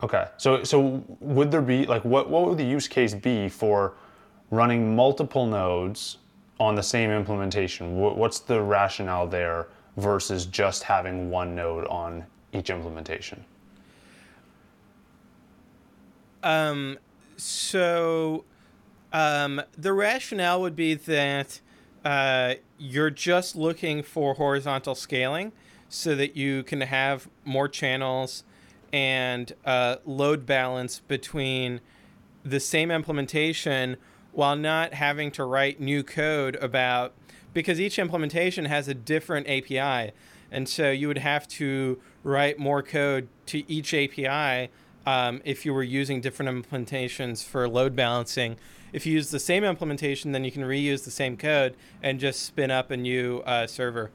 [0.03, 0.27] Okay.
[0.37, 3.95] So so would there be like what what would the use case be for
[4.51, 6.19] running multiple nodes
[6.59, 7.97] on the same implementation?
[7.97, 13.45] What's the rationale there versus just having one node on each implementation?
[16.43, 16.99] Um
[17.37, 18.45] so
[19.13, 21.61] um, the rationale would be that
[22.05, 25.53] uh, you're just looking for horizontal scaling
[25.89, 28.45] so that you can have more channels
[28.93, 31.81] and uh, load balance between
[32.45, 33.97] the same implementation
[34.33, 37.13] while not having to write new code about
[37.53, 40.13] because each implementation has a different API.
[40.51, 44.71] And so you would have to write more code to each API
[45.07, 48.57] um, if you were using different implementations for load balancing.
[48.93, 52.43] If you use the same implementation, then you can reuse the same code and just
[52.43, 54.11] spin up a new uh, server.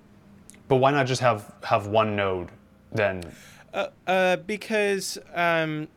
[0.67, 2.49] But why not just have, have one node
[2.91, 3.23] then?
[3.77, 5.87] Uh, uh, because um,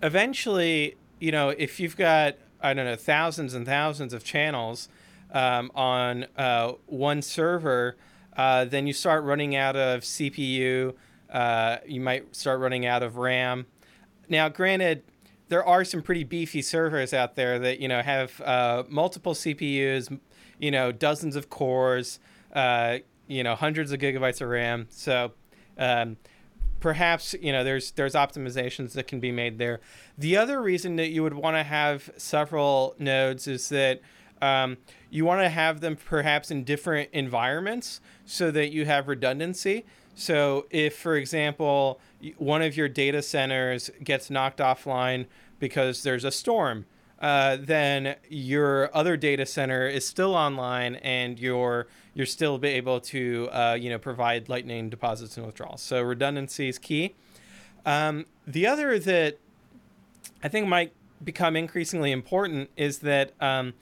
[0.00, 4.88] eventually, you know, if you've got I don't know thousands and thousands of channels
[5.32, 7.96] um, on uh, one server,
[8.36, 10.94] uh, then you start running out of CPU.
[11.84, 13.66] You might start running out of RAM.
[14.28, 15.02] Now, granted,
[15.48, 20.16] there are some pretty beefy servers out there that you know have multiple CPUs,
[20.60, 22.20] you know, dozens of cores,
[22.54, 24.86] you know, hundreds of gigabytes of RAM.
[24.90, 25.32] So
[25.80, 26.16] um,
[26.78, 29.80] perhaps you know there's there's optimizations that can be made there.
[30.16, 34.00] The other reason that you would want to have several nodes is that
[34.42, 34.78] um,
[35.10, 39.84] you want to have them perhaps in different environments so that you have redundancy.
[40.14, 42.00] So, if, for example,
[42.36, 45.26] one of your data centers gets knocked offline
[45.58, 46.86] because there's a storm,
[47.20, 53.00] uh, then your other data center is still online and you're you're still be able
[53.00, 55.82] to uh, you know provide lightning deposits and withdrawals.
[55.82, 57.14] So redundancy is key.
[57.84, 59.38] Um, the other that
[60.42, 60.92] I think might
[61.22, 63.74] become increasingly important is that um,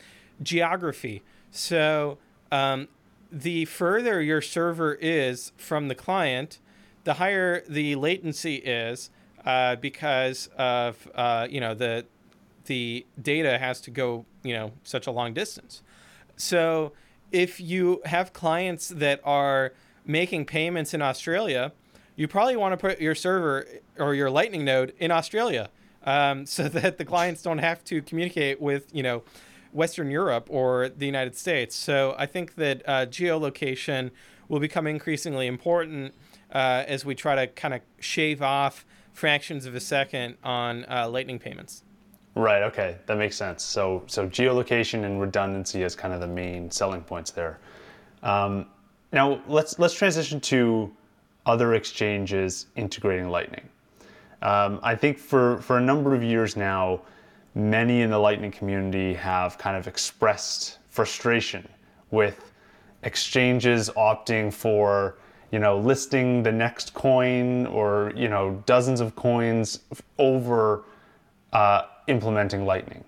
[0.43, 1.23] geography.
[1.51, 2.19] So
[2.51, 2.89] um,
[3.31, 6.59] the further your server is from the client,
[7.05, 9.11] the higher the latency is
[9.45, 12.05] uh, because of uh, you know the
[12.69, 15.83] the data has to go you know such a long distance.
[16.37, 16.93] So
[17.33, 19.73] if you have clients that are
[20.07, 21.73] making payments in Australia,
[22.15, 23.67] you probably want to put your server
[23.99, 25.71] or your Lightning node in Australia
[26.05, 29.23] um, so that the clients don't have to communicate with you know
[29.73, 31.75] Western Europe or the United States.
[31.75, 34.11] So I think that uh, geolocation
[34.49, 36.15] will become increasingly important
[36.53, 41.09] uh, as we try to kind of shave off fractions of a second on uh,
[41.09, 41.83] Lightning payments.
[42.39, 42.63] Right.
[42.63, 43.65] Okay, that makes sense.
[43.65, 47.59] So so geolocation and redundancy is kind of the main selling points there.
[48.23, 48.67] Um,
[49.13, 50.89] now let's let's transition to
[51.47, 53.69] other exchanges integrating Lightning.
[54.41, 57.01] Um, I think for for a number of years now
[57.57, 61.69] many in the Lightning community have kind of expressed frustration
[62.13, 62.53] with
[63.03, 65.17] exchanges opting for
[65.51, 69.81] you know listing the next coin or you know dozens of coins
[70.21, 70.85] over
[71.53, 73.05] uh, implementing Lightning.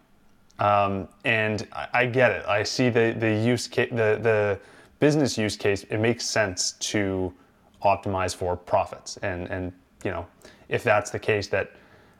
[0.59, 2.47] Um, and I, I, get it.
[2.47, 4.61] I see the the use case, the the
[4.99, 5.85] business use case.
[5.85, 7.33] It makes sense to
[7.83, 9.73] optimize for profits, and and
[10.05, 10.27] you know
[10.69, 11.73] if that's the case that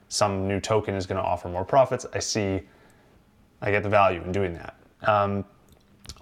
[0.09, 2.05] some new token is going to offer more profits.
[2.13, 2.61] I see,
[3.63, 4.75] I get the value in doing that.
[5.03, 5.45] Um,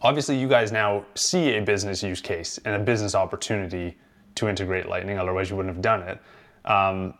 [0.02, 3.96] obviously, you guys now see a business use case and a business opportunity
[4.34, 5.18] to integrate Lightning.
[5.18, 6.20] Otherwise, you wouldn't have done it.
[6.70, 7.14] Um,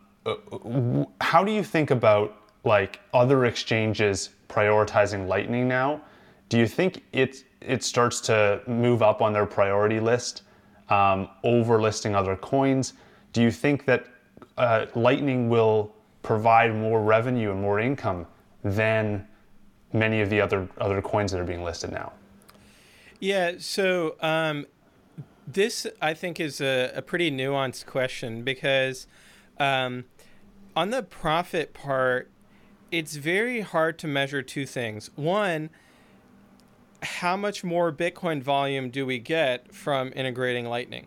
[1.21, 2.37] how do you think about
[2.69, 6.01] like other exchanges prioritizing Lightning now?
[6.49, 10.43] Do you think it it starts to move up on their priority list
[10.89, 12.93] um, over listing other coins?
[13.33, 14.07] Do you think that
[14.57, 15.93] uh, Lightning will
[16.23, 18.27] provide more revenue and more income
[18.63, 19.27] than
[19.93, 22.13] many of the other other coins that are being listed now.
[23.21, 24.67] Yeah, so um,
[25.47, 29.07] this I think is a, a, pretty nuanced question because
[29.59, 30.05] um,
[30.77, 32.31] on the profit part,
[32.91, 35.11] it's very hard to measure two things.
[35.15, 35.71] One,
[37.03, 41.07] how much more Bitcoin volume do we get from integrating Lightning?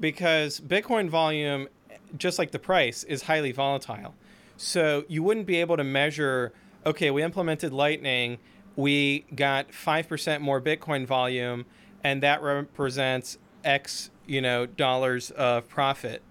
[0.00, 1.68] Because Bitcoin volume
[2.16, 4.14] just like the price, is highly volatile.
[4.56, 6.52] So you wouldn't be able to measure,
[6.86, 8.38] okay, we implemented Lightning,
[8.76, 11.66] we got 5% more Bitcoin volume,
[12.02, 16.22] and that represents X, you know, dollars of profit.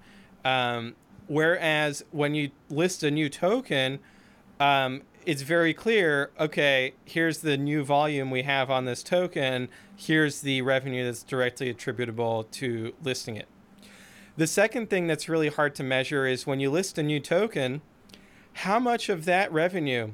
[0.45, 0.95] Um,
[1.27, 3.99] whereas when you list a new token,
[4.63, 10.39] um, it's very clear, okay, here's the new volume we have on this token, here's
[10.39, 13.49] the revenue that's directly attributable to listing it.
[14.37, 17.81] The second thing that's really hard to measure is when you list a new token,
[18.53, 20.11] how much of that revenue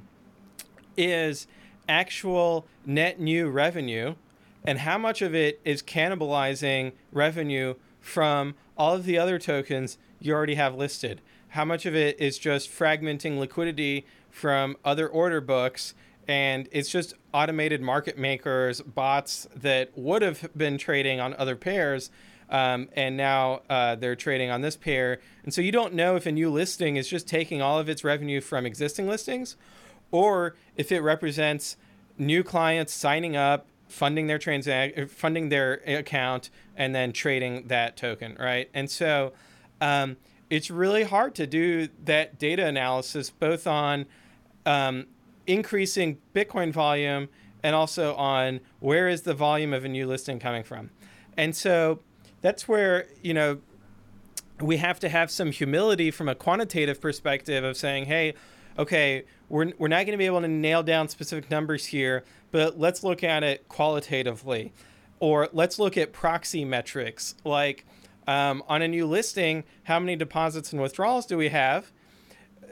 [0.97, 1.45] is
[1.87, 4.15] actual net new revenue
[4.63, 10.33] and how much of it is cannibalizing revenue from all of the other tokens you
[10.33, 11.21] already have listed.
[11.49, 14.05] How much of it is just fragmenting liquidity
[14.39, 15.93] from other order books
[16.27, 22.09] and it's just automated market makers, bots that would have been trading on other pairs
[22.49, 25.19] um, and now uh, they're trading on this pair.
[25.43, 28.03] And so you don't know if a new listing is just taking all of its
[28.03, 29.55] revenue from existing listings,
[30.11, 31.77] or if it represents
[32.17, 37.97] new clients signing up, funding their transact, uh, funding their account, and then trading that
[37.97, 38.69] token, right?
[38.73, 39.33] And so
[39.81, 40.17] um,
[40.49, 44.05] it's really hard to do that data analysis both on
[44.69, 45.07] um,
[45.47, 47.27] increasing Bitcoin volume
[47.63, 50.91] and also on where is the volume of a new listing coming from.
[51.35, 51.99] And so
[52.41, 53.59] that's where you know
[54.61, 58.35] we have to have some humility from a quantitative perspective of saying, hey,
[58.77, 62.77] okay, we're, we're not going to be able to nail down specific numbers here, but
[62.77, 64.73] let's look at it qualitatively.
[65.21, 67.85] Or let's look at proxy metrics like
[68.27, 71.91] um, on a new listing, how many deposits and withdrawals do we have?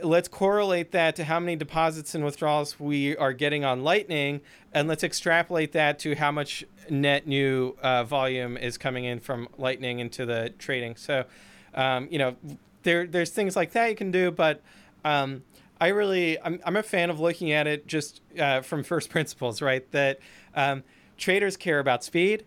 [0.04, 4.42] Let's correlate that to how many deposits and withdrawals we are getting on Lightning,
[4.74, 9.48] and let's extrapolate that to how much net new uh, volume is coming in from
[9.58, 10.96] Lightning into the trading.
[10.96, 11.26] So,
[11.74, 12.36] um, you know,
[12.84, 14.62] there there's things like that you can do, but
[15.04, 15.44] um,
[15.80, 19.62] I really I'm I'm a fan of looking at it just uh, from first principles,
[19.62, 19.90] right?
[19.92, 20.20] That
[20.56, 20.84] um,
[21.18, 22.46] traders care about speed.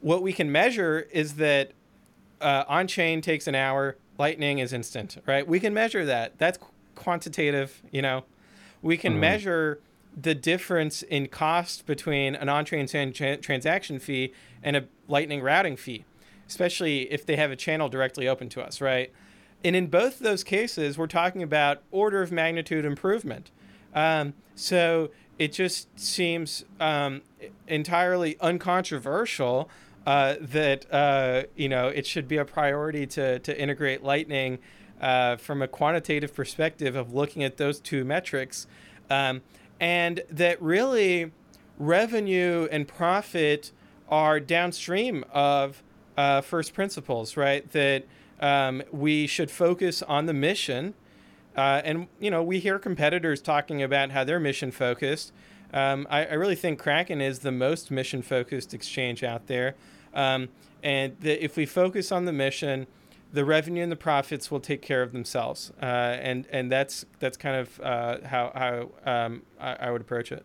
[0.00, 1.72] What we can measure is that
[2.40, 5.46] uh, on chain takes an hour, Lightning is instant, right?
[5.46, 6.38] We can measure that.
[6.38, 6.58] That's
[6.94, 8.24] quantitative, you know.
[8.80, 9.20] We can mm-hmm.
[9.20, 9.80] measure
[10.20, 14.32] the difference in cost between an on-chain tra- transaction fee
[14.62, 16.04] and a Lightning routing fee,
[16.48, 19.12] especially if they have a channel directly open to us, right?
[19.64, 23.50] And in both those cases, we're talking about order of magnitude improvement.
[23.94, 27.22] Um, so it just seems um,
[27.68, 29.68] entirely uncontroversial
[30.06, 34.58] uh, that uh, you know it should be a priority to to integrate Lightning
[35.02, 38.66] uh, from a quantitative perspective of looking at those two metrics,
[39.10, 39.42] um,
[39.80, 41.32] and that really
[41.78, 43.72] revenue and profit
[44.08, 45.82] are downstream of
[46.16, 47.70] uh, first principles, right?
[47.72, 48.04] That
[48.40, 50.94] um, we should focus on the mission.
[51.56, 55.32] Uh, and, you know, we hear competitors talking about how they're mission focused.
[55.72, 59.74] Um, I, I, really think Kraken is the most mission focused exchange out there.
[60.12, 60.48] Um,
[60.82, 62.86] and the, if we focus on the mission,
[63.32, 65.72] the revenue and the profits will take care of themselves.
[65.80, 70.32] Uh, and, and that's, that's kind of uh, how, how um, I, I, would approach
[70.32, 70.44] it.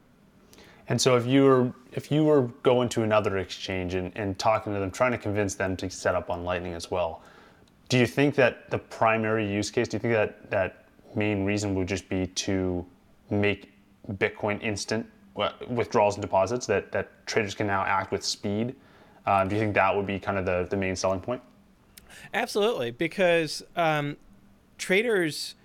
[0.88, 4.74] And so if you were if you were going to another exchange and, and talking
[4.74, 7.24] to them, trying to convince them to set up on Lightning as well,
[7.90, 10.86] do you think that the primary use case, do you think that that
[11.16, 12.86] main reason would just be to
[13.30, 13.74] make
[14.14, 15.06] Bitcoin instant
[15.70, 18.76] withdrawals and deposits, that, that traders can now act with speed?
[19.26, 21.42] Uh, do you think that would be kind of the, the main selling point?
[22.34, 24.18] Absolutely, because um,
[24.78, 25.56] traders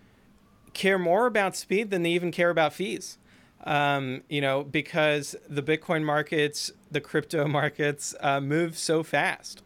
[0.73, 3.19] care more about speed than they even care about fees.
[3.65, 9.63] Um, you know, because the Bitcoin markets, the crypto markets uh, move so fast.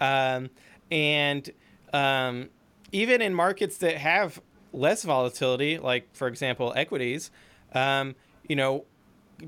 [0.00, 0.50] Um,
[0.90, 1.50] and
[1.92, 2.50] um,
[2.92, 4.40] even in markets that have
[4.72, 7.30] less volatility, like for example equities,
[7.74, 8.14] um,
[8.48, 8.84] you know,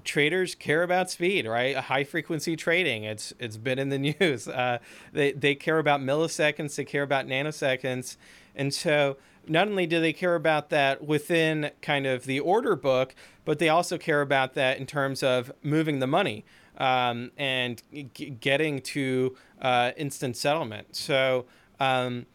[0.05, 1.76] traders care about speed, right?
[1.76, 3.05] High frequency trading.
[3.05, 4.49] It's it's been in the news.
[4.49, 4.78] Uh,
[5.12, 6.74] they they care about milliseconds.
[6.74, 8.16] They care about nanoseconds,
[8.55, 9.16] and so
[9.47, 13.14] not only do they care about that within kind of the order book,
[13.45, 16.45] but they also care about that in terms of moving the money
[16.78, 20.95] um, and g- getting to uh, instant settlement.
[20.95, 21.47] So
[21.80, 22.26] um,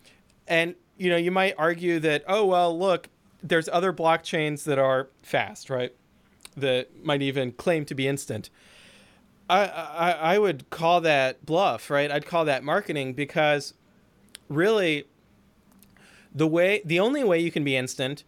[0.48, 3.10] and you know, you might argue that, oh well, look,
[3.42, 5.94] there's other blockchains that are fast, right?
[6.58, 8.50] That might even claim to be instant.
[9.50, 12.12] I, I I would call that bluff, right?
[12.12, 13.74] I'd call that marketing because
[14.50, 15.06] really
[16.34, 18.24] the way the only way you can be instant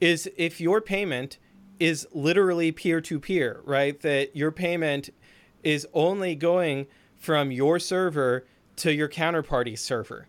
[0.00, 1.38] is if your payment
[1.78, 4.00] is literally peer to peer, right?
[4.00, 5.10] That your payment
[5.62, 8.46] is only going from your server
[8.76, 10.28] to your counterparty server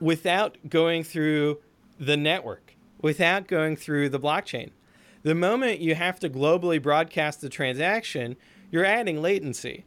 [0.00, 1.60] without going through
[1.98, 4.70] the network, without going through the blockchain.
[5.24, 8.36] The moment you have to globally broadcast the transaction,
[8.70, 9.86] you're adding latency.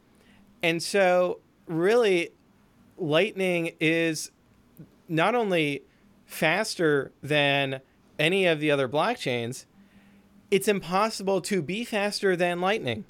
[0.62, 2.30] And so, really,
[2.96, 4.32] Lightning is
[5.08, 5.84] not only
[6.26, 7.80] faster than
[8.18, 9.64] any of the other blockchains,
[10.50, 13.04] it's impossible to be faster than Lightning.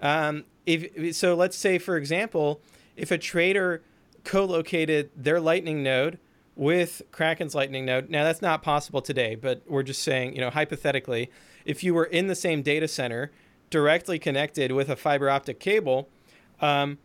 [0.00, 2.62] Um, if so, let's say, for example,
[2.96, 3.82] if a trader
[4.24, 6.18] co-located their Lightning node
[6.56, 8.10] with Kraken's Lightning node.
[8.10, 11.30] Now, that's not possible today, but we're just saying, you know, hypothetically,
[11.64, 13.30] if you were in the same data center
[13.70, 16.08] directly connected with a fiber optic cable,
[16.60, 16.98] um,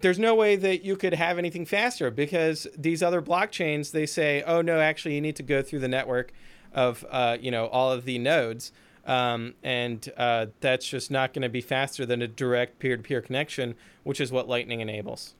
[0.00, 4.42] there's no way that you could have anything faster because these other blockchains they say,
[4.46, 6.32] oh no, actually you need to go through the network
[6.74, 8.72] of uh, you know all of the nodes,
[9.06, 13.74] um, and uh, that's just not going to be faster than a direct peer-to-peer connection,
[14.04, 15.34] which is what Lightning enables.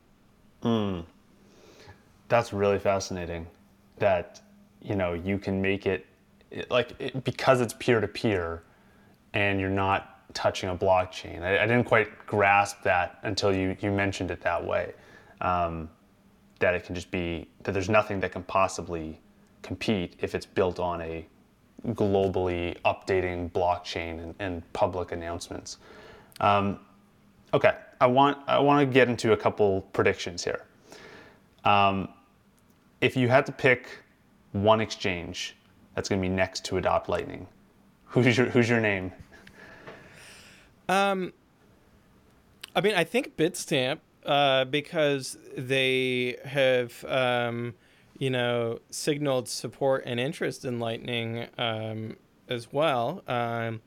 [0.63, 1.05] Mm.
[2.29, 3.47] That's really fascinating
[3.99, 4.41] that
[4.81, 6.07] you know you can make it
[6.71, 8.63] like it, because it's peer to peer
[9.35, 11.43] and you're not touching a blockchain.
[11.43, 14.95] I, I, didn't quite grasp that until you you mentioned it that way.
[15.41, 15.89] Um,
[16.59, 19.19] that it can just be that there's nothing that can possibly
[19.63, 21.27] compete if it's built on a
[21.89, 25.79] globally updating blockchain and, and public announcements.
[26.41, 26.79] Um,
[27.53, 30.65] okay, I want I want to get into a couple predictions here.
[31.65, 32.09] Um,
[33.01, 33.89] if you had to pick
[34.53, 35.57] one exchange
[35.95, 37.47] that's going to be next to adopt Lightning,
[38.07, 39.13] who's your who's your name?
[40.89, 41.33] Um,
[42.75, 47.75] I mean, I think Bitstamp uh, because they have um,
[48.19, 52.17] you know signaled support and interest in Lightning um,
[52.49, 53.23] as well.
[53.27, 53.81] Um,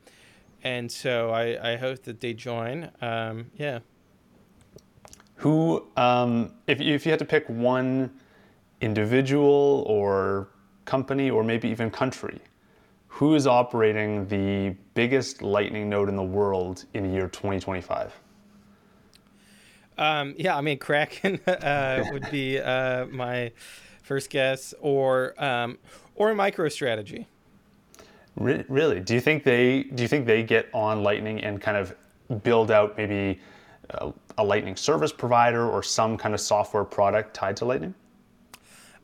[0.62, 2.90] and so I, I hope that they join.
[3.00, 3.80] Um, yeah.
[5.36, 8.10] Who, um, if, if you had to pick one
[8.80, 10.48] individual or
[10.86, 12.40] company or maybe even country,
[13.08, 18.18] who is operating the biggest Lightning node in the world in year 2025?
[19.98, 23.52] Um, yeah, I mean, Kraken uh, would be uh, my
[24.02, 25.78] first guess, or um,
[26.14, 27.26] or MicroStrategy.
[28.36, 29.00] Re- really?
[29.00, 31.94] Do you think they do you think they get on Lightning and kind of
[32.42, 33.40] build out maybe
[33.90, 37.94] a, a Lightning service provider or some kind of software product tied to Lightning?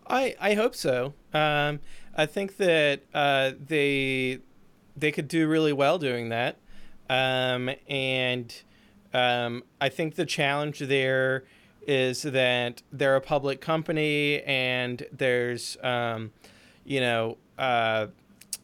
[0.07, 1.15] I I hope so.
[1.33, 1.81] Um,
[2.15, 4.39] I think that uh, they
[4.97, 6.57] they could do really well doing that,
[7.09, 8.55] um, and
[9.15, 11.45] um, I think the challenge there
[11.87, 16.33] is that they're a public company and there's um,
[16.85, 18.07] you know uh,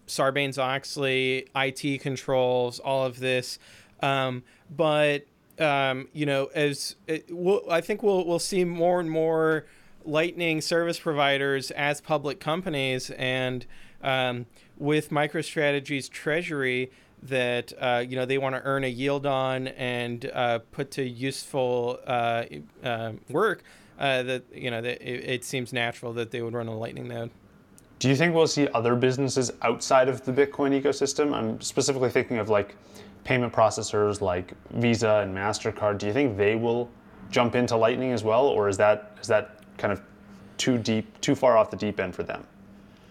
[0.07, 3.59] Sarbanes Oxley, IT controls, all of this,
[4.01, 4.43] um,
[4.75, 5.27] but
[5.59, 9.67] um, you know as it, we'll, I think we'll we'll see more and more
[10.05, 13.67] Lightning service providers as public companies, and
[14.03, 14.47] um,
[14.77, 16.91] with MicroStrategy's treasury
[17.23, 21.03] that uh, you know they want to earn a yield on and uh, put to
[21.03, 22.45] useful uh,
[22.83, 23.63] uh work,
[23.99, 27.09] uh, that you know that it, it, seems natural that they would run a Lightning
[27.09, 27.31] node.
[27.99, 31.35] Do you think we'll see other businesses outside of the Bitcoin ecosystem?
[31.35, 32.77] I'm specifically thinking of like
[33.25, 35.99] payment processors like Visa and Mastercard.
[35.99, 36.89] Do you think they will
[37.31, 40.03] jump into Lightning as well, or is that is that kind of
[40.59, 42.45] too deep, too far off the deep end for them?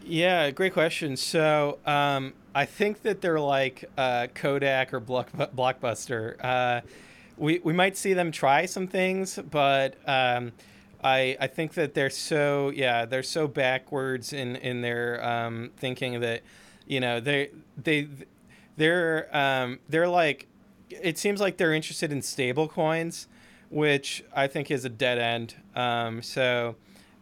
[0.06, 1.18] Yeah, great question.
[1.18, 6.36] So um, I think that they're like uh, Kodak or Block- Blockbuster.
[6.44, 6.82] Uh,
[7.38, 10.54] we we might see them try some things, but um,
[11.04, 16.20] I I think that they're so yeah they're so backwards in in their um, thinking
[16.22, 16.42] that
[16.88, 18.08] you know they they
[18.78, 20.48] they're um, they're like
[20.90, 23.28] it seems like they're interested in stable coins
[23.70, 25.56] which I think is a dead end.
[25.76, 26.76] Um, so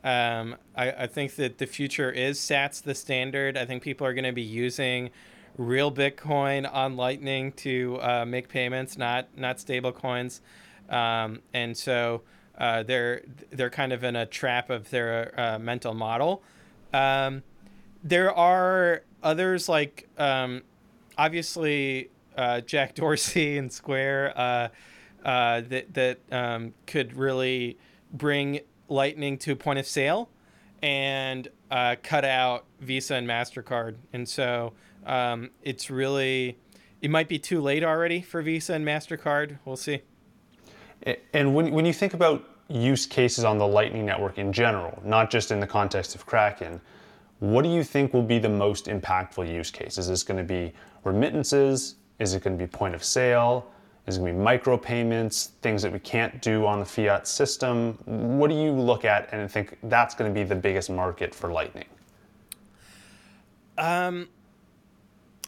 [0.04, 3.58] um, I, I, think that the future is Sats the standard.
[3.58, 5.10] I think people are going to be using
[5.58, 10.42] real Bitcoin on Lightning to uh, make payments, not not stable coins.
[10.90, 12.22] Um, and so
[12.58, 16.44] uh, they're they're kind of in a trap of their uh, mental model.
[16.94, 17.42] Um,
[18.04, 20.62] there are others like um,
[21.18, 24.34] obviously uh, Jack Dorsey and Square
[25.26, 27.78] uh, that that um, could really
[28.14, 30.30] bring Lightning to point of sale
[30.84, 33.96] and uh, cut out Visa and Mastercard.
[34.14, 34.74] And so
[35.06, 36.60] um, it's really
[37.02, 39.58] it might be too late already for Visa and Mastercard.
[39.66, 40.02] We'll see.
[41.34, 45.32] And when when you think about use cases on the Lightning Network in general, not
[45.32, 46.80] just in the context of Kraken,
[47.40, 49.98] what do you think will be the most impactful use case?
[49.98, 50.74] Is this going to be
[51.04, 51.96] remittances?
[52.20, 53.68] Is it going to be point of sale?
[54.08, 57.94] Is it going to be micropayments, things that we can't do on the fiat system?
[58.06, 61.52] What do you look at and think that's going to be the biggest market for
[61.52, 61.86] Lightning?
[63.78, 64.30] Um,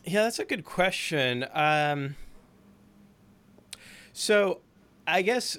[0.05, 1.45] yeah, that's a good question.
[1.53, 2.15] Um,
[4.11, 4.61] so,
[5.05, 5.57] I guess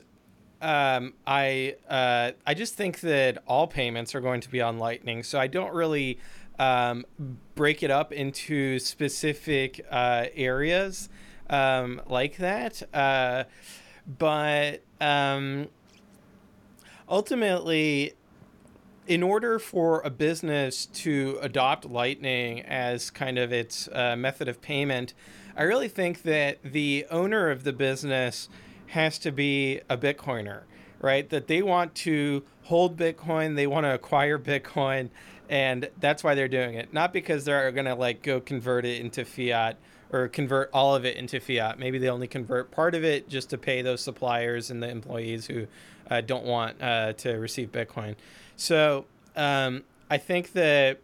[0.61, 5.22] um, I uh, I just think that all payments are going to be on Lightning.
[5.22, 6.18] So I don't really
[6.59, 7.05] um,
[7.55, 11.09] break it up into specific uh, areas
[11.51, 12.82] um, like that.
[12.94, 13.44] Uh,
[14.18, 15.68] but um,
[17.09, 18.14] ultimately,
[19.07, 24.61] in order for a business to adopt Lightning as kind of its uh, method of
[24.61, 25.14] payment,
[25.57, 28.49] I really think that the owner of the business
[28.88, 30.62] has to be a Bitcoiner,
[31.01, 31.28] right?
[31.28, 35.11] That they want to hold Bitcoin, they want to acquire Bitcoin,
[35.49, 36.92] and that's why they're doing it.
[36.92, 39.78] Not because they're going to like go convert it into fiat
[40.13, 41.79] or convert all of it into fiat.
[41.79, 45.47] Maybe they only convert part of it just to pay those suppliers and the employees
[45.47, 45.67] who
[46.11, 48.17] uh, don't want uh, to receive Bitcoin.
[48.57, 49.05] So
[49.37, 51.01] um, I think that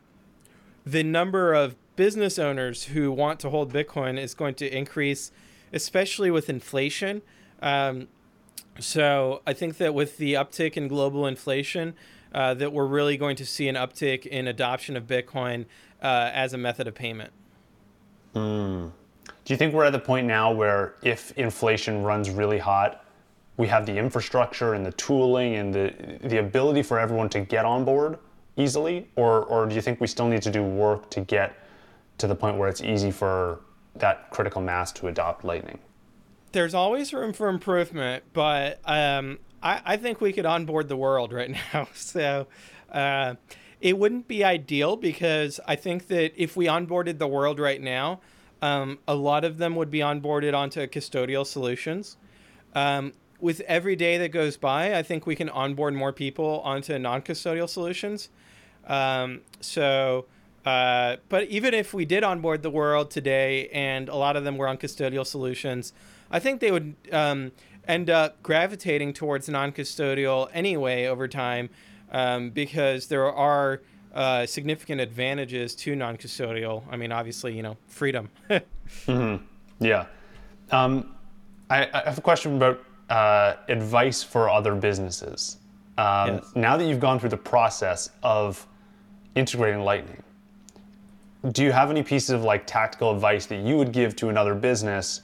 [0.87, 5.31] the number of business owners who want to hold Bitcoin is going to increase,
[5.73, 7.23] especially with inflation.
[7.63, 8.09] Um,
[8.79, 11.95] so I think that with the uptick in global inflation,
[12.35, 15.67] uh, that we're really going to see an uptick in adoption of Bitcoin
[16.03, 17.33] uh, as a method of payment.
[18.35, 18.91] Mm.
[19.45, 23.05] Do you think we're at the point now where if inflation runs really hot,
[23.57, 27.65] we have the infrastructure and the tooling and the the ability for everyone to get
[27.65, 28.19] on board
[28.57, 31.57] easily, or or do you think we still need to do work to get
[32.19, 33.61] to the point where it's easy for
[33.97, 35.79] that critical mass to adopt Lightning?
[36.53, 41.33] There's always room for improvement, but um, I, I think we could onboard the world
[41.33, 41.89] right now.
[41.95, 42.47] So.
[42.91, 43.35] Uh,
[43.85, 48.21] it wouldn't be ideal because I think that if we onboarded the world right now,
[48.63, 52.17] um, a lot of them would be onboarded onto custodial solutions.
[52.75, 56.99] Um, with every day that goes by, I think we can onboard more people onto
[56.99, 58.31] non-custodial solutions.
[58.87, 60.25] Um, so,
[60.65, 64.57] uh, but even if we did onboard the world today, and a lot of them
[64.57, 65.93] were on custodial solutions,
[66.31, 67.53] I think they would um,
[67.87, 71.69] end up gravitating towards non-custodial anyway over time,
[72.15, 73.83] um, because there are
[74.15, 76.85] uh, significant advantages to non-custodial.
[76.91, 78.31] I mean, obviously, you know, freedom.
[78.51, 79.45] mm-hmm.
[79.81, 80.07] Yeah.
[80.71, 81.15] Um,
[81.69, 85.59] I, I, have a question about uh, advice for other businesses.
[85.99, 86.53] Um, yes.
[86.55, 88.65] Now that you've gone through the process of
[89.35, 90.23] integrating Lightning,
[91.51, 94.55] do you have any pieces of like tactical advice that you would give to another
[94.55, 95.23] business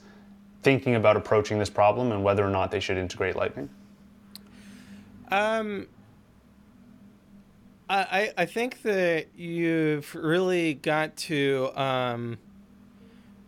[0.61, 3.69] thinking about approaching this problem and whether or not they should integrate Lightning?
[5.31, 5.87] Um,
[7.91, 12.37] I, I think that you've really got to um,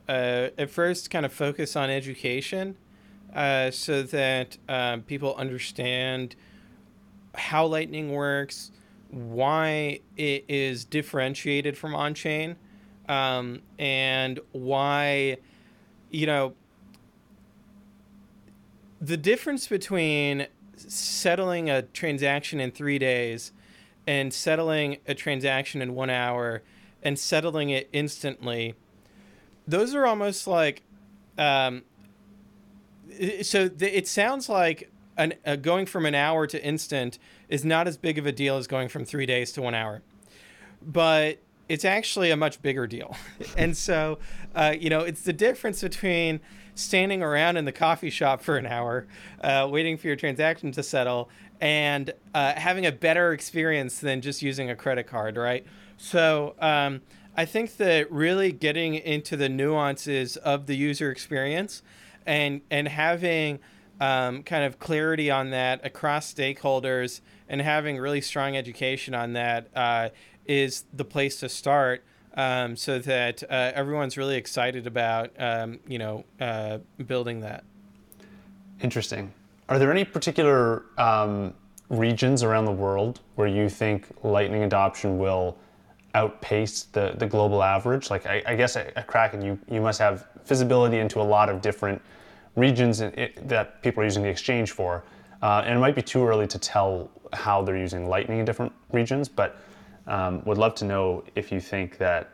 [0.09, 2.75] uh, at first kind of focus on education
[3.33, 6.35] uh, so that um, people understand
[7.35, 8.71] how Lightning works,
[9.11, 12.57] why it is differentiated from on chain,
[13.07, 15.37] um, and why,
[16.11, 16.53] you know,
[18.99, 23.53] the difference between settling a transaction in three days
[24.05, 26.63] and settling a transaction in one hour
[27.01, 28.75] and settling it instantly,
[29.67, 30.83] those are almost like
[31.37, 31.83] um,
[33.41, 37.87] so th- it sounds like an, uh, going from an hour to instant is not
[37.87, 40.01] as big of a deal as going from three days to one hour,
[40.81, 41.39] but
[41.69, 43.15] it's actually a much bigger deal.
[43.57, 44.19] and so,
[44.55, 46.39] uh, you know, it's the difference between
[46.75, 49.05] standing around in the coffee shop for an hour,
[49.41, 51.29] uh, waiting for your transaction to settle,
[51.63, 55.65] and uh, having a better experience than just using a credit card, right?
[55.95, 57.01] So, um,
[57.37, 61.81] I think that really getting into the nuances of the user experience
[62.25, 63.59] and and having
[64.01, 69.69] um, kind of clarity on that across stakeholders and having really strong education on that
[69.73, 70.09] uh,
[70.45, 72.03] is the place to start.
[72.35, 77.63] Um, so that uh, everyone's really excited about um, you know uh, building that.
[78.81, 79.31] Interesting.
[79.69, 81.53] Are there any particular um,
[81.89, 85.57] regions around the world where you think Lightning adoption will
[86.15, 88.09] outpace the, the global average?
[88.09, 91.61] Like, I, I guess at, Kraken, you, you must have visibility into a lot of
[91.61, 92.01] different
[92.55, 95.03] regions it, that people are using the exchange for.
[95.41, 98.71] Uh, and it might be too early to tell how they're using Lightning in different
[98.91, 99.57] regions, but
[100.07, 102.29] um, would love to know if you think that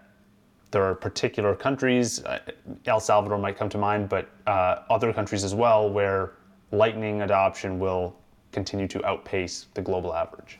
[0.72, 2.40] there are particular countries, uh,
[2.86, 6.34] El Salvador might come to mind, but uh, other countries as well, where
[6.72, 8.16] Lightning adoption will
[8.52, 10.60] continue to outpace the global average.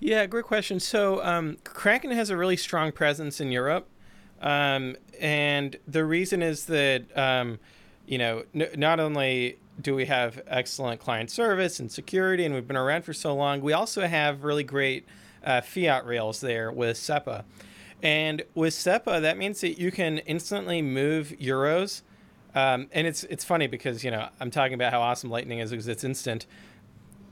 [0.00, 0.80] Yeah, great question.
[0.80, 3.86] So um, Kraken has a really strong presence in Europe,
[4.40, 7.60] um, and the reason is that um,
[8.06, 12.66] you know n- not only do we have excellent client service and security, and we've
[12.66, 15.06] been around for so long, we also have really great
[15.44, 17.44] uh, fiat rails there with SEPA.
[18.02, 22.02] And with SEPA, that means that you can instantly move euros.
[22.54, 25.70] Um, and it's it's funny because you know I'm talking about how awesome Lightning is
[25.70, 26.46] because it's instant.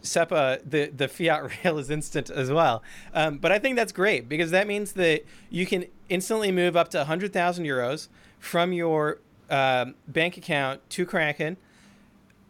[0.03, 2.83] SEPA, the, the fiat rail is instant as well.
[3.13, 6.89] Um, but I think that's great because that means that you can instantly move up
[6.91, 8.09] to 100,000 euros
[8.39, 9.19] from your
[9.51, 11.57] uh, bank account to Kraken.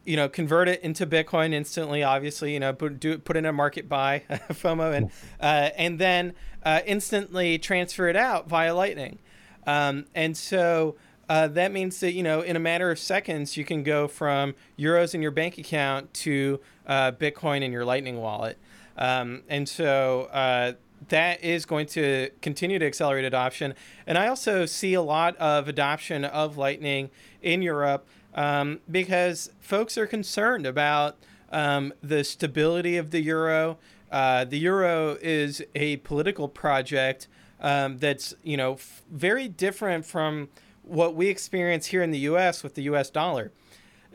[0.05, 2.03] You know, convert it into Bitcoin instantly.
[2.03, 5.11] Obviously, you know, put do put in a market buy, FOMO, and
[5.41, 6.33] uh, and then
[6.65, 9.19] uh, instantly transfer it out via Lightning.
[9.67, 10.97] Um, and so
[11.31, 14.53] uh, that means that you know in a matter of seconds you can go from
[14.77, 16.59] euros in your bank account to
[16.89, 18.59] uh, Bitcoin in your Lightning wallet,
[18.99, 20.73] um, and so uh,
[21.09, 23.75] that is going to continue to accelerate adoption.
[24.09, 27.11] And I also see a lot of adoption of Lightning
[27.41, 31.17] in Europe um, because folks are concerned about
[31.53, 33.79] um, the stability of the euro.
[34.11, 37.29] Uh, the euro is a political project
[37.61, 40.49] um, that's you know f- very different from
[40.85, 42.63] what we experience here in the U.S.
[42.63, 43.11] with the U.S.
[43.11, 43.53] dollar.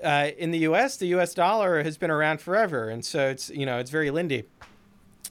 [0.04, 1.34] Uh, in the U.S., the U.S.
[1.34, 4.44] dollar has been around forever, and so it's you know it's very Lindy.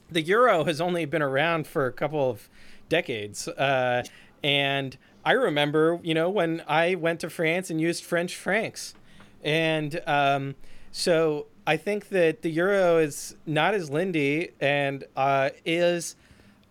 [0.09, 2.49] The euro has only been around for a couple of
[2.89, 4.03] decades, uh,
[4.43, 8.95] and I remember you know when I went to France and used French francs,
[9.43, 10.55] and um,
[10.91, 16.15] so I think that the euro is not as Lindy and uh, is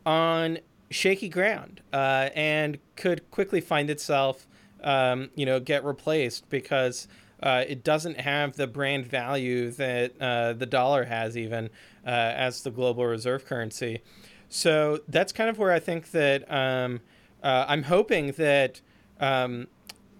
[0.07, 0.59] on
[0.91, 4.47] shaky ground uh, and could quickly find itself
[4.85, 7.09] um, you know, get replaced because
[7.43, 11.67] uh, it doesn't have the brand value that uh, the dollar has, even
[12.07, 14.03] uh, as the global reserve currency.
[14.49, 17.01] So that's kind of where I think that um,
[17.43, 18.81] uh, I'm hoping that
[19.19, 19.67] um,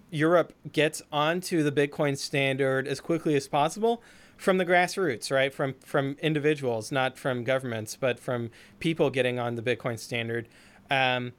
[0.09, 4.03] Europe gets onto the Bitcoin standard as quickly as possible
[4.35, 5.53] from the grassroots, right?
[5.53, 10.47] From from individuals, not from governments, but from people getting on the Bitcoin standard.
[10.91, 11.33] Um,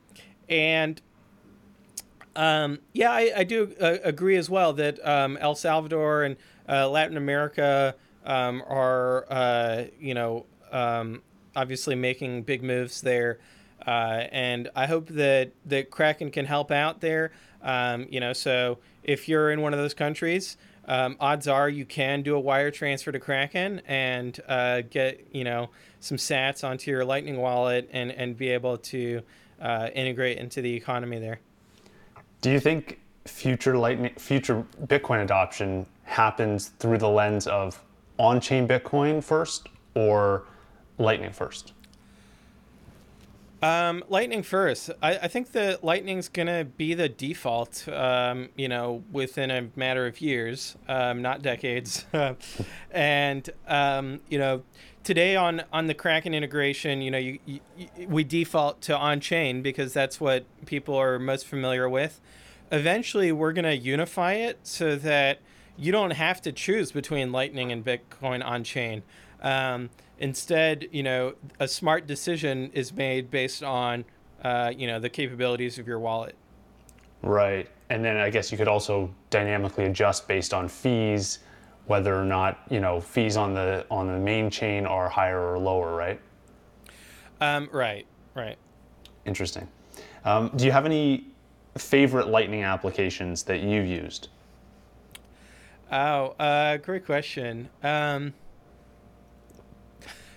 [0.48, 1.02] and
[2.36, 6.36] um, yeah, I, I do uh, agree as well that um, El Salvador and
[6.68, 11.22] uh, Latin America um, are, uh, you know, um,
[11.54, 13.38] obviously making big moves there.
[13.86, 17.32] Uh, and I hope that, that Kraken can help out there.
[17.62, 20.56] Um, you know, so if you're in one of those countries,
[20.86, 25.44] um, odds are you can do a wire transfer to Kraken and uh, get, you
[25.44, 25.70] know,
[26.00, 29.22] some sats onto your Lightning wallet and, and be able to
[29.60, 31.40] uh, integrate into the economy there.
[32.46, 37.82] Do you think future Lightning, future Bitcoin adoption happens through the lens of
[38.20, 39.66] on-chain Bitcoin first
[39.96, 40.44] or
[40.96, 41.72] Lightning first?
[43.62, 44.92] Um, Lightning first.
[45.02, 47.88] I, I think that Lightning's gonna be the default.
[47.88, 52.06] Um, you know, within a matter of years, um, not decades.
[52.92, 54.62] and um, you know,
[55.06, 57.60] today on on the Kraken integration, you know, you, you,
[58.08, 62.20] we default to on chain because that's what people are most familiar with.
[62.72, 65.38] Eventually, we're gonna unify it so that
[65.78, 69.04] you don't have to choose between Lightning and Bitcoin on chain.
[69.42, 74.04] Um, instead, you know, a smart decision is made based on,
[74.42, 76.34] uh, you know, the capabilities of your wallet.
[77.22, 81.38] Right, and then I guess you could also dynamically adjust based on fees,
[81.86, 85.58] whether or not you know fees on the on the main chain are higher or
[85.58, 86.20] lower, right?
[87.40, 88.56] Um, right, right.
[89.24, 89.68] Interesting.
[90.24, 91.26] Um, do you have any
[91.76, 94.28] favorite Lightning applications that you've used?
[95.92, 97.68] Oh, uh, great question.
[97.82, 98.34] Um,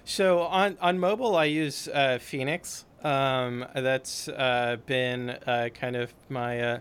[0.04, 2.86] so on on mobile, I use uh, Phoenix.
[3.04, 6.60] Um, that's uh, been uh, kind of my.
[6.60, 6.80] Uh,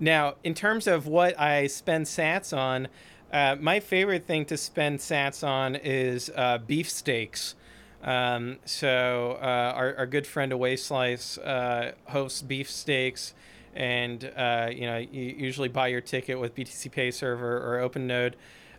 [0.00, 2.88] now, in terms of what I spend Sats on,
[3.34, 7.54] uh, my favorite thing to spend Sats on is uh, beef steaks.
[8.02, 11.38] Um, so our, our good friend Away Slice
[12.06, 13.34] hosts beef steaks
[13.74, 18.34] and uh, you know you usually buy your ticket with BTCPay Server or OpenNode.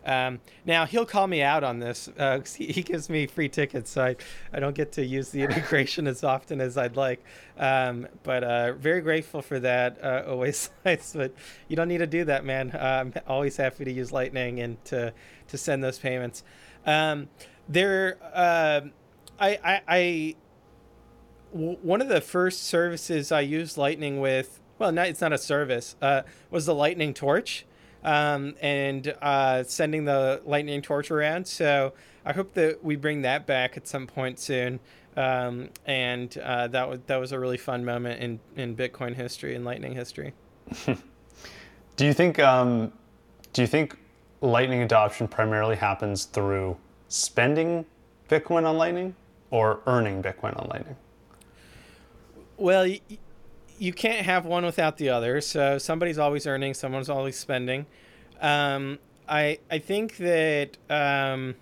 [0.06, 2.08] Um, now he'll call me out on this.
[2.16, 4.16] Uh, he, he, gives me free tickets, so I,
[4.52, 7.22] I don't get to use the integration as often as I'd like.
[7.58, 10.02] Um, but uh, very grateful for that.
[10.02, 11.32] Uh, always but
[11.68, 12.70] you don't need to do that, man.
[12.80, 15.12] I'm always happy to use Lightning and to
[15.48, 16.44] to send those payments.
[16.86, 17.28] Um,
[17.68, 18.82] there, uh,
[19.40, 20.36] I, I, I
[21.52, 25.38] w- one of the first services I used Lightning with well, not, it's not a
[25.38, 27.64] service, uh, was the lightning torch
[28.06, 31.46] um, and uh, sending the lightning torch around.
[31.46, 31.92] So
[32.24, 34.80] I hope that we bring that back at some point soon.
[35.16, 39.54] Um, and uh, that was that was a really fun moment in, in Bitcoin history
[39.54, 40.34] and Lightning history.
[41.96, 42.92] do you think um,
[43.52, 43.96] do you think
[44.42, 46.76] Lightning adoption primarily happens through
[47.08, 47.86] spending
[48.28, 49.16] Bitcoin on Lightning
[49.50, 50.96] or earning Bitcoin on Lightning?
[52.58, 52.86] Well,
[53.78, 55.40] you can't have one without the other.
[55.40, 57.86] So somebody's always earning, someone's always spending.
[58.40, 58.98] Um,
[59.28, 61.54] I I think that um,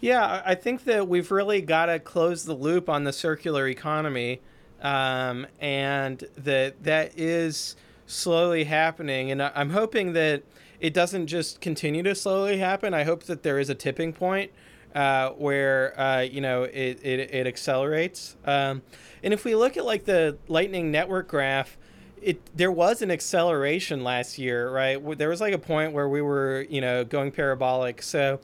[0.00, 4.40] yeah, I think that we've really got to close the loop on the circular economy,
[4.80, 7.76] um, and that that is
[8.06, 9.30] slowly happening.
[9.30, 10.42] And I'm hoping that
[10.80, 12.94] it doesn't just continue to slowly happen.
[12.94, 14.50] I hope that there is a tipping point
[14.94, 18.36] uh, where uh, you know it, it, it accelerates.
[18.44, 18.82] Um,
[19.22, 21.76] and if we look at like the Lightning Network graph,
[22.20, 25.18] it there was an acceleration last year, right?
[25.18, 28.02] There was like a point where we were you know going parabolic.
[28.02, 28.40] So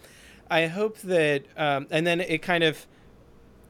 [0.51, 2.87] I hope that, um, and then it kind of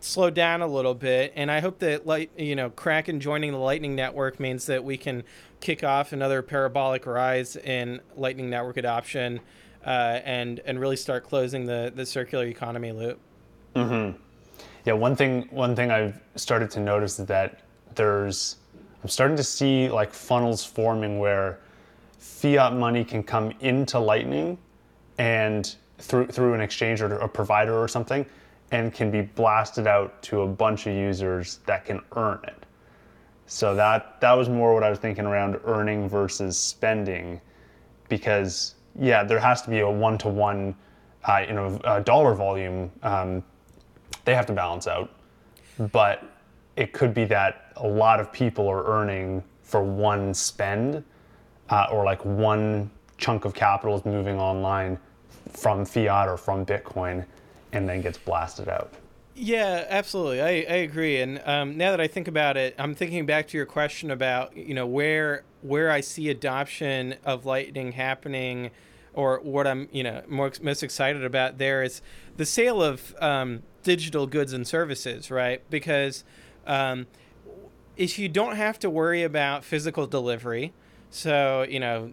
[0.00, 3.58] slowed down a little bit and i hope that light you know kraken joining the
[3.58, 5.24] lightning network means that we can
[5.58, 9.40] kick off another parabolic rise in lightning network adoption
[9.86, 13.20] uh, and and really start closing the the circular economy loop.
[13.74, 14.18] Mm-hmm.
[14.86, 17.58] Yeah, one thing one thing I've started to notice is that
[17.96, 18.56] there's
[19.02, 21.58] I'm starting to see like funnels forming where
[22.20, 24.56] fiat money can come into Lightning
[25.18, 28.24] and through through an exchange or a provider or something
[28.70, 32.64] and can be blasted out to a bunch of users that can earn it.
[33.46, 37.40] So that that was more what I was thinking around earning versus spending
[38.08, 40.76] because yeah, there has to be a one to one,
[41.28, 42.92] you know, uh, dollar volume.
[43.02, 43.42] Um,
[44.26, 45.10] they have to balance out,
[45.78, 46.22] but
[46.76, 51.02] it could be that a lot of people are earning for one spend,
[51.70, 54.98] uh, or like one chunk of capital is moving online
[55.50, 57.24] from fiat or from Bitcoin,
[57.72, 58.92] and then gets blasted out.
[59.34, 60.40] Yeah, absolutely.
[60.40, 61.20] I, I agree.
[61.20, 64.56] And um, now that I think about it, I'm thinking back to your question about
[64.56, 68.70] you know where where I see adoption of Lightning happening,
[69.14, 72.02] or what I'm you know more, most excited about there is
[72.36, 75.62] the sale of um, digital goods and services, right?
[75.70, 76.24] Because
[76.66, 77.06] um,
[77.96, 80.72] if you don't have to worry about physical delivery,
[81.08, 82.12] so you know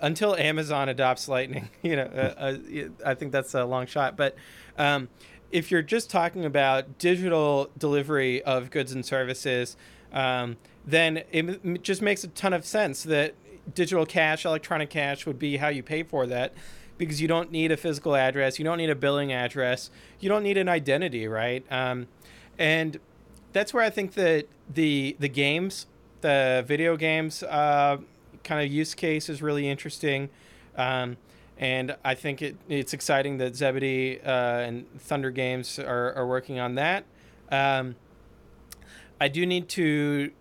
[0.00, 2.56] until Amazon adopts Lightning, you know, uh, uh,
[3.06, 4.16] I think that's a long shot.
[4.16, 4.34] But
[4.76, 5.08] um,
[5.52, 9.76] if you're just talking about digital delivery of goods and services,
[10.12, 13.34] um, then it just makes a ton of sense that
[13.72, 16.54] digital cash, electronic cash would be how you pay for that
[17.00, 19.90] because you don't need a physical address, you don't need a billing address,
[20.20, 21.64] you don't need an identity, right?
[21.72, 22.08] Um,
[22.58, 23.00] and
[23.54, 25.86] that's where I think that the the games,
[26.20, 27.96] the video games uh,
[28.44, 30.28] kind of use case is really interesting.
[30.76, 31.16] Um,
[31.56, 36.60] and I think it, it's exciting that Zebedee uh, and Thunder Games are, are working
[36.60, 37.04] on that.
[37.50, 37.96] Um,
[39.20, 40.32] I do need to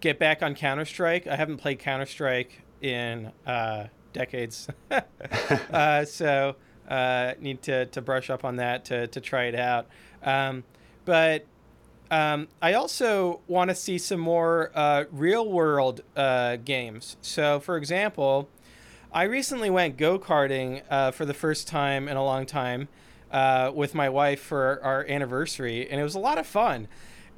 [0.00, 1.26] get back on Counter Strike.
[1.26, 3.86] I haven't played Counter Strike in uh,
[4.16, 4.68] decades,
[5.72, 6.56] uh, so
[6.88, 9.86] uh, need to, to brush up on that to, to try it out.
[10.22, 10.64] Um,
[11.04, 11.46] but
[12.10, 17.16] um, I also want to see some more uh, real world uh, games.
[17.20, 18.48] So, for example,
[19.12, 22.88] I recently went go karting uh, for the first time in a long time
[23.30, 26.88] uh, with my wife for our anniversary, and it was a lot of fun.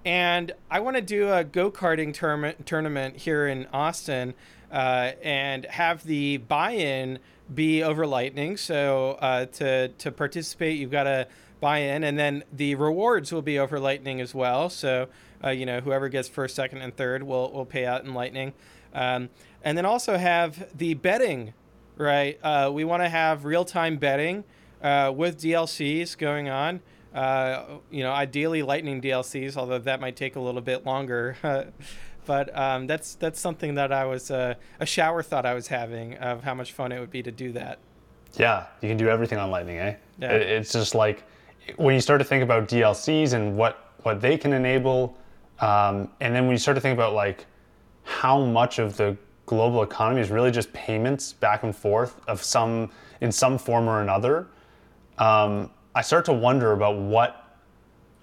[0.04, 4.34] And I want to do a go karting tournament tournament here in Austin
[4.72, 7.18] uh, and have the buy in
[7.52, 8.56] be over Lightning.
[8.56, 11.26] So uh, to to participate, you've got to
[11.60, 14.70] buy in, and then the rewards will be over Lightning as well.
[14.70, 15.08] So
[15.42, 18.52] uh, you know whoever gets first, second, and third will will pay out in Lightning.
[18.94, 19.30] Um,
[19.62, 21.52] and then also have the betting
[21.98, 22.38] right?
[22.42, 24.44] Uh, we want to have real time betting
[24.82, 26.80] uh, with DLCs going on.
[27.90, 31.36] You know, ideally Lightning DLCs, although that might take a little bit longer.
[32.28, 36.14] but um, that's that's something that I was uh, a shower thought I was having
[36.18, 37.78] of how much fun it would be to do that.
[38.34, 39.94] Yeah, you can do everything on Lightning, eh?
[40.18, 40.32] Yeah.
[40.32, 41.24] It, it's just like
[41.76, 45.16] when you start to think about DLCs and what what they can enable,
[45.60, 47.46] um, and then when you start to think about like
[48.04, 52.90] how much of the global economy is really just payments back and forth of some
[53.22, 54.48] in some form or another,
[55.16, 57.56] um, I start to wonder about what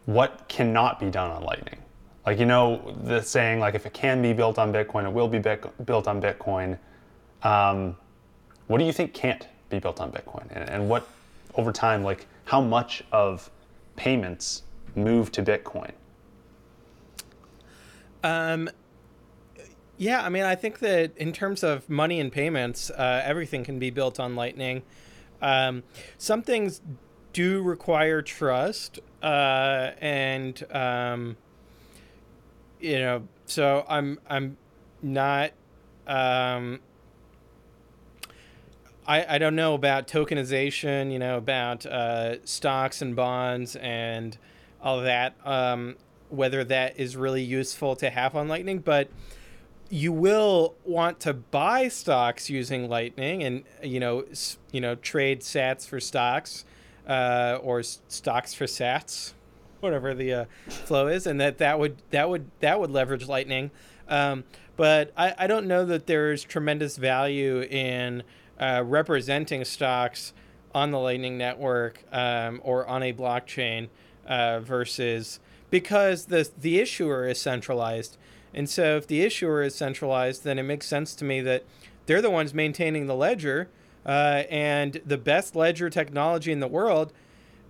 [0.06, 1.80] what cannot be done on Lightning.
[2.26, 5.28] Like you know the saying like if it can be built on Bitcoin, it will
[5.28, 6.78] be built on Bitcoin.
[7.44, 7.96] Um,
[8.68, 11.08] what do you think can't be built on Bitcoin, and, and what
[11.56, 13.50] over time like how much of
[13.96, 14.64] payments
[14.96, 15.92] move to Bitcoin?
[18.24, 18.70] Um,
[19.98, 23.80] yeah, I mean, I think that in terms of money and payments, uh, everything can
[23.80, 24.82] be built on Lightning.
[25.42, 25.84] Um,
[26.18, 26.82] some things
[27.34, 31.38] do require trust, uh, and um,
[32.80, 34.58] you know, so I'm I'm
[35.02, 35.52] not.
[36.08, 36.80] Um,
[39.08, 44.36] I, I don't know about tokenization, you know, about uh, stocks and bonds and
[44.82, 45.96] all that, um,
[46.30, 48.80] whether that is really useful to have on Lightning.
[48.80, 49.10] But
[49.90, 54.26] you will want to buy stocks using Lightning, and you know,
[54.72, 56.66] you know, trade Sats for stocks,
[57.08, 59.34] uh, or stocks for Sats,
[59.80, 63.72] whatever the uh, flow is, and that that would that would that would leverage Lightning.
[64.08, 64.44] Um,
[64.76, 68.24] but I, I don't know that there's tremendous value in
[68.60, 70.34] uh, representing stocks
[70.74, 73.90] on the Lightning Network um, or on a blockchain
[74.28, 75.40] uh, versus
[75.70, 78.18] because the the issuer is centralized
[78.56, 81.66] and so if the issuer is centralized, then it makes sense to me that
[82.06, 83.70] they're the ones maintaining the ledger.
[84.06, 87.12] Uh, and the best ledger technology in the world,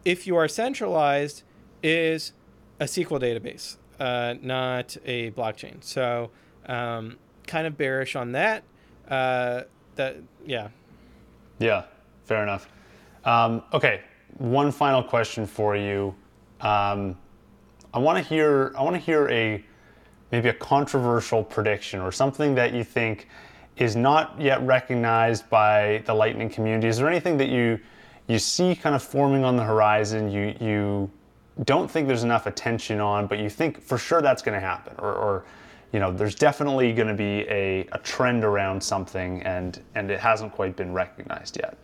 [0.03, 1.43] if you are centralized,
[1.83, 2.33] is
[2.79, 5.83] a SQL database, uh, not a blockchain.
[5.83, 6.31] So,
[6.67, 8.63] um, kind of bearish on that.
[9.07, 9.61] Uh,
[9.95, 10.69] that yeah.
[11.59, 11.83] Yeah,
[12.23, 12.67] fair enough.
[13.23, 14.01] Um, okay,
[14.37, 16.13] one final question for you.
[16.61, 17.17] Um,
[17.93, 18.73] I want to hear.
[18.77, 19.63] I want to hear a
[20.31, 23.27] maybe a controversial prediction or something that you think
[23.77, 26.87] is not yet recognized by the Lightning community?
[26.87, 27.79] Is there anything that you
[28.27, 30.31] you see kind of forming on the horizon?
[30.31, 31.11] You you
[31.63, 34.93] don't think there's enough attention on, but you think for sure that's going to happen,
[34.99, 35.45] or, or
[35.93, 40.19] you know, there's definitely going to be a, a trend around something, and and it
[40.19, 41.77] hasn't quite been recognized yet.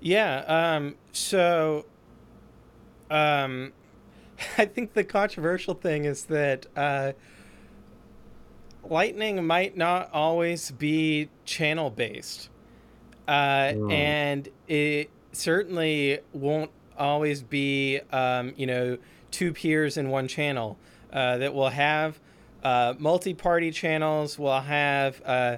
[0.00, 0.44] Yeah.
[0.46, 1.86] Um, so.
[3.10, 3.72] Um,
[4.58, 7.12] I think the controversial thing is that uh,
[8.84, 12.48] Lightning might not always be channel based,
[13.26, 13.92] uh, mm.
[13.92, 18.98] and it certainly won't always be, um, you know,
[19.30, 20.78] two peers in one channel.
[21.10, 22.20] Uh, that will have
[22.62, 24.38] uh, multi-party channels.
[24.38, 25.56] We'll have uh,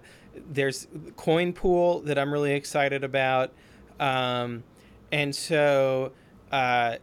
[0.48, 0.86] there's
[1.16, 3.52] coin pool that I'm really excited about,
[3.98, 4.62] um,
[5.10, 6.12] and so
[6.52, 6.98] uh,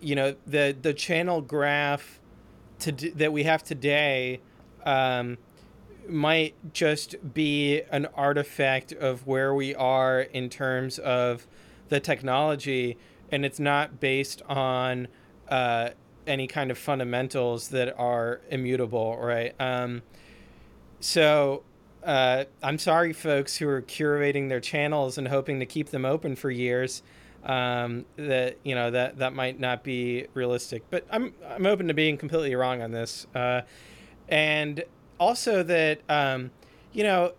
[0.00, 2.18] you know the the channel graph
[2.78, 4.40] to that we have today
[4.86, 5.36] um,
[6.08, 11.46] might just be an artifact of where we are in terms of
[11.90, 12.96] the technology,
[13.32, 15.08] and it's not based on
[15.48, 15.90] uh,
[16.26, 19.54] any kind of fundamentals that are immutable, right?
[19.58, 20.02] Um,
[21.00, 21.64] so
[22.04, 26.36] uh, I'm sorry, folks who are curating their channels and hoping to keep them open
[26.36, 27.02] for years.
[27.44, 31.94] Um, that you know that that might not be realistic, but I'm I'm open to
[31.94, 33.26] being completely wrong on this.
[33.34, 33.62] Uh,
[34.28, 34.84] and
[35.18, 36.52] also that um,
[36.92, 37.32] you know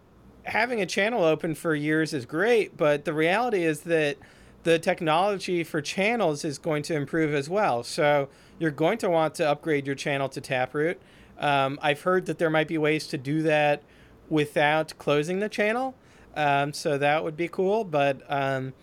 [0.44, 4.18] having a channel open for years is great, but the reality is that
[4.64, 7.84] the technology for channels is going to improve as well.
[7.84, 8.30] So
[8.60, 11.02] you're going to want to upgrade your channel to Taproot.
[11.38, 13.84] Um, I've heard that there might be ways to do that
[14.30, 15.96] without closing the channel.
[16.36, 17.84] Um, so that would be cool.
[17.84, 18.74] But, um,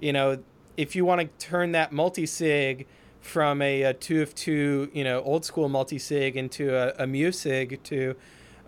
[0.00, 0.38] you know,
[0.76, 2.86] if you want to turn that multi sig
[3.20, 7.06] from a, a, two of two, you know, old school multi sig into a, a
[7.06, 8.16] MuSig2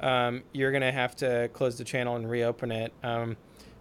[0.02, 2.92] um, you're going to have to close the channel and reopen it.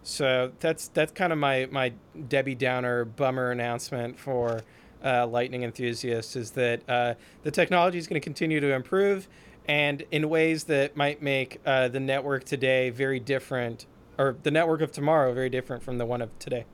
[0.02, 1.92] So that's that's kind of my my
[2.28, 4.62] Debbie Downer bummer announcement for
[5.04, 9.28] uh, Lightning enthusiasts is that uh, the technology is going to continue to improve
[9.66, 13.86] and in ways that might make uh, the network today very different
[14.18, 16.64] or the network of tomorrow very different from the one of today.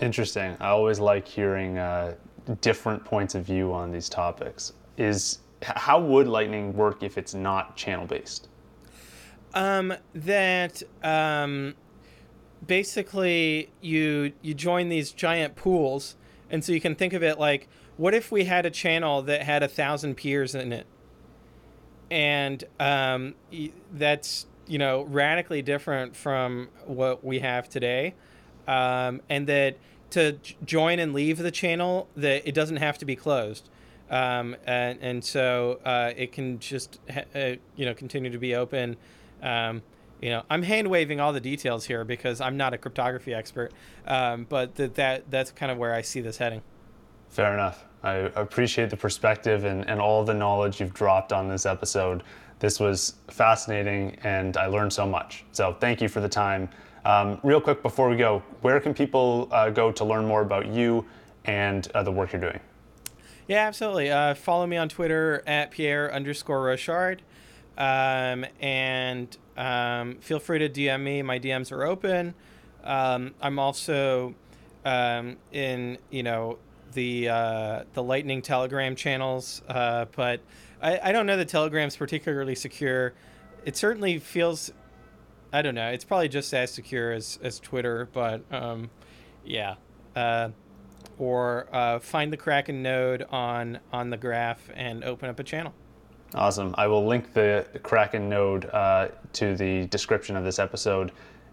[0.00, 0.56] Interesting.
[0.60, 2.14] I always like hearing uh,
[2.60, 4.72] different points of view on these topics.
[4.96, 8.48] Is how would Lightning work if it's not channel based?
[9.54, 11.74] Um, that um,
[12.66, 16.16] basically you you join these giant pools,
[16.50, 19.42] and so you can think of it like, what if we had a channel that
[19.42, 20.86] had a thousand peers in it,
[22.10, 23.34] and um,
[23.92, 28.14] that's you know radically different from what we have today,
[28.66, 29.76] um, and that
[30.10, 33.68] to join and leave the channel that it doesn't have to be closed.
[34.10, 38.54] Um, and, and so uh, it can just ha- uh, you know continue to be
[38.54, 38.96] open.
[39.42, 39.82] Um,
[40.22, 43.72] you know, I'm hand waving all the details here because I'm not a cryptography expert,
[44.06, 46.62] um, but that that that's kind of where I see this heading.
[47.28, 47.84] Fair enough.
[48.04, 52.22] I appreciate the perspective and, and all the knowledge you've dropped on this episode.
[52.58, 55.44] This was fascinating and I learned so much.
[55.52, 56.68] So thank you for the time.
[57.04, 60.66] Um, real quick before we go, where can people uh, go to learn more about
[60.66, 61.04] you
[61.46, 62.60] and uh, the work you're doing?
[63.48, 64.10] Yeah, absolutely.
[64.10, 67.20] Uh, follow me on Twitter at Pierre underscore Rochard.
[67.76, 71.22] Um, and um, feel free to DM me.
[71.22, 72.34] My DMs are open.
[72.84, 74.34] Um, I'm also
[74.84, 76.58] um, in, you know,
[76.92, 80.40] the uh, the Lightning Telegram channels, uh, but
[80.82, 83.14] I, I don't know that Telegram's particularly secure.
[83.64, 84.72] It certainly feels,
[85.52, 85.88] I don't know.
[85.88, 88.90] It's probably just as secure as as Twitter, but um,
[89.44, 89.76] yeah.
[90.14, 90.50] Uh,
[91.18, 95.72] or uh, find the Kraken node on on the graph and open up a channel.
[96.34, 96.74] Awesome.
[96.78, 101.12] I will link the Kraken node uh, to the description of this episode,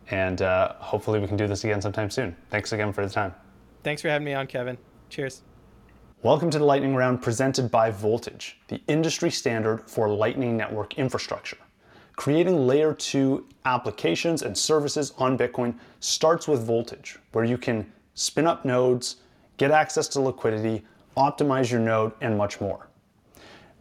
[0.09, 2.35] and uh, hopefully we can do this again sometime soon.
[2.49, 3.33] Thanks again for the time.
[3.83, 4.77] Thanks for having me on, Kevin.
[5.09, 5.41] Cheers.
[6.23, 11.57] Welcome to the Lightning Round presented by Voltage, the industry standard for Lightning Network infrastructure.
[12.15, 18.47] Creating layer 2 applications and services on Bitcoin starts with Voltage, where you can spin
[18.47, 19.17] up nodes,
[19.57, 20.85] get access to liquidity,
[21.15, 22.88] optimize your node, and much more.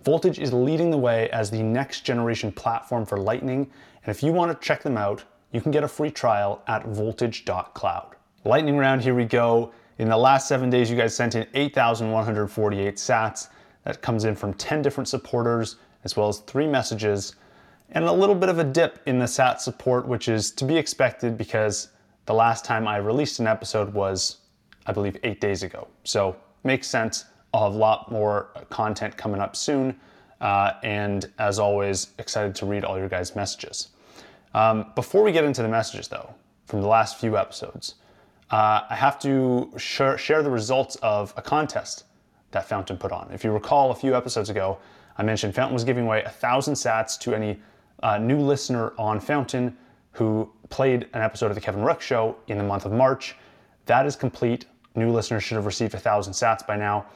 [0.05, 3.71] Voltage is leading the way as the next generation platform for Lightning,
[4.05, 6.87] and if you want to check them out, you can get a free trial at
[6.87, 8.17] voltage.cloud.
[8.45, 9.73] Lightning round, here we go.
[9.99, 13.49] In the last seven days, you guys sent in 8,148 sats.
[13.85, 17.35] That comes in from 10 different supporters, as well as three messages,
[17.91, 20.77] and a little bit of a dip in the sat support, which is to be
[20.77, 21.89] expected because
[22.27, 24.39] the last time I released an episode was,
[24.87, 25.89] I believe, eight days ago.
[26.05, 27.25] So makes sense.
[27.59, 29.99] I'll have a lot more content coming up soon.
[30.41, 33.89] Uh, and as always, excited to read all your guys' messages.
[34.55, 36.33] Um, before we get into the messages, though,
[36.67, 37.97] from the last few episodes,
[38.53, 42.05] uh, I have to share, share the results of a contest
[42.53, 43.29] that Fountain put on.
[43.33, 44.79] If you recall, a few episodes ago,
[45.17, 47.59] I mentioned Fountain was giving away a thousand sats to any
[48.05, 49.77] uh, new listener on Fountain
[50.13, 53.35] who played an episode of the Kevin Rooke Show in the month of March.
[53.87, 54.67] That is complete.
[54.95, 57.07] New listeners should have received a thousand sats by now.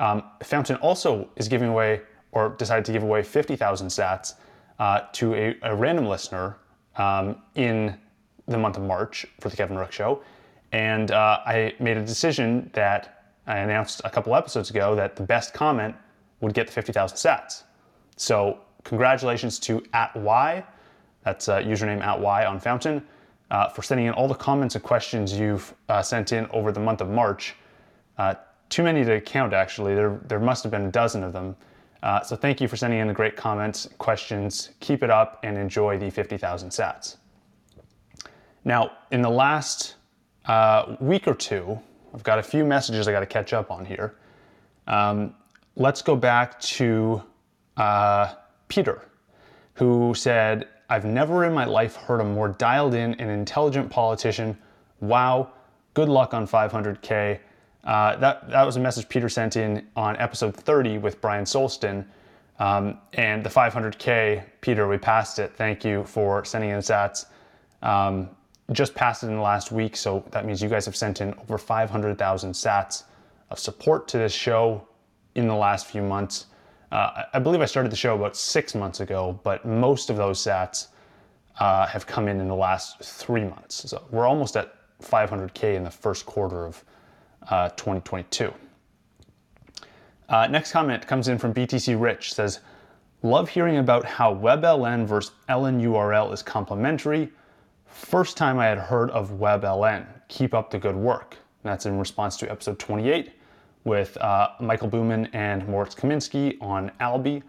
[0.00, 2.00] Um, Fountain also is giving away,
[2.32, 4.34] or decided to give away 50,000 sats
[4.78, 6.56] uh, to a, a, random listener
[6.96, 7.94] um, in
[8.48, 10.22] the month of March for the Kevin Rooke Show.
[10.72, 15.22] And uh, I made a decision that I announced a couple episodes ago that the
[15.22, 15.94] best comment
[16.40, 17.64] would get the 50,000 sats.
[18.16, 20.64] So congratulations to at Y,
[21.24, 23.04] that's uh, username at Y on Fountain,
[23.50, 26.80] uh, for sending in all the comments and questions you've uh, sent in over the
[26.80, 27.54] month of March.
[28.70, 29.94] Too many to count, actually.
[29.94, 31.56] There, there must have been a dozen of them.
[32.02, 34.70] Uh, so thank you for sending in the great comments, questions.
[34.80, 37.16] Keep it up and enjoy the 50,000 sats.
[38.64, 39.96] Now, in the last
[40.46, 41.78] uh, week or two,
[42.14, 44.14] I've got a few messages I got to catch up on here.
[44.86, 45.34] Um,
[45.76, 47.22] let's go back to
[47.76, 48.34] uh,
[48.68, 49.02] Peter,
[49.74, 54.58] who said, I've never in my life heard a more dialed in and intelligent politician.
[55.00, 55.50] Wow,
[55.94, 57.38] good luck on 500K.
[57.84, 62.04] Uh, that, that was a message Peter sent in on episode 30 with Brian Solston.
[62.58, 65.54] Um, and the 500K, Peter, we passed it.
[65.56, 67.26] Thank you for sending in sats.
[67.82, 68.28] Um,
[68.72, 71.34] just passed it in the last week, so that means you guys have sent in
[71.34, 73.04] over 500,000 sats
[73.48, 74.86] of support to this show
[75.34, 76.46] in the last few months.
[76.92, 80.38] Uh, I believe I started the show about six months ago, but most of those
[80.38, 80.88] sats
[81.58, 83.88] uh, have come in in the last three months.
[83.90, 86.84] So we're almost at 500K in the first quarter of
[87.48, 88.52] uh, 2022.
[90.28, 92.60] Uh, next comment comes in from BTC Rich says,
[93.22, 97.30] Love hearing about how WebLN versus LNURL is complementary.
[97.86, 100.06] First time I had heard of WebLN.
[100.28, 101.36] Keep up the good work.
[101.62, 103.32] That's in response to episode 28
[103.84, 107.42] with uh, Michael Bumann and Moritz Kaminsky on Alby.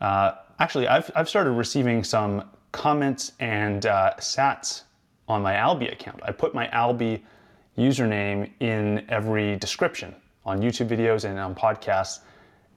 [0.00, 4.82] Uh, actually, I've, I've started receiving some comments and uh, sats
[5.28, 6.20] on my Alby account.
[6.22, 7.24] I put my Alby
[7.76, 12.20] username in every description on YouTube videos and on podcasts,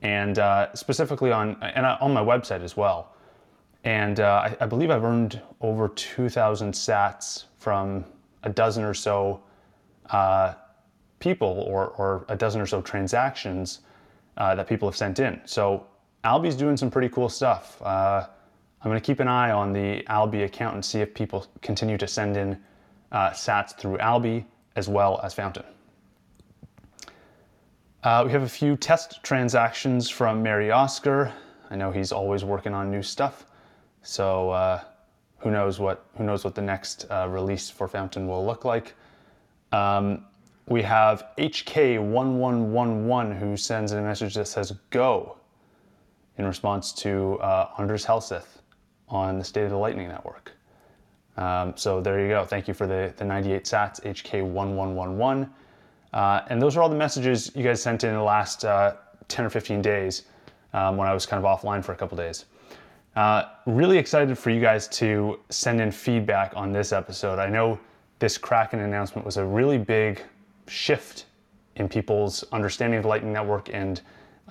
[0.01, 3.15] and uh, specifically on and on my website as well.
[3.83, 8.03] And uh, I, I, believe I've earned over 2,000 sats from
[8.43, 9.41] a dozen or so
[10.09, 10.55] uh,
[11.19, 13.79] people or, or a dozen or so transactions
[14.35, 15.39] uh, that people have sent in.
[15.45, 15.85] So
[16.25, 17.81] Alby's doing some pretty cool stuff.
[17.81, 18.25] Uh,
[18.81, 21.97] I'm going to keep an eye on the Alby account and see if people continue
[21.97, 22.59] to send in
[23.11, 25.65] uh, sats through Alby as well as Fountain.
[28.03, 31.33] Uh, we have a few test transactions from Mary Oscar.
[31.69, 33.45] I know he's always working on new stuff,
[34.03, 34.81] so uh,
[35.39, 38.93] who knows what who knows what the next uh, release for Fountain will look like.
[39.73, 40.25] Um,
[40.67, 45.35] we have HK1111 who sends in a message that says "Go"
[46.37, 48.61] in response to uh, Anders Helseth
[49.09, 50.53] on the State of the Lightning Network.
[51.39, 52.43] Um, so there you go.
[52.43, 55.49] Thank you for the, the 98 sats, HK1111.
[56.11, 58.95] Uh, and those are all the messages you guys sent in the last uh,
[59.29, 60.23] 10 or 15 days
[60.73, 62.45] um, when I was kind of offline for a couple days.
[63.15, 67.39] Uh, really excited for you guys to send in feedback on this episode.
[67.39, 67.79] I know
[68.19, 70.21] this Kraken announcement was a really big
[70.67, 71.25] shift
[71.77, 74.01] in people's understanding of the Lightning Network, and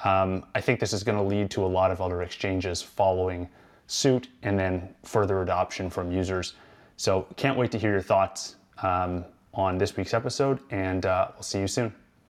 [0.05, 3.47] um, I think this is going to lead to a lot of other exchanges following
[3.89, 6.55] suit and then further adoption from users.
[6.99, 11.43] So can't wait to hear your thoughts um, on this week's episode, and uh, we'll
[11.43, 11.95] see you soon.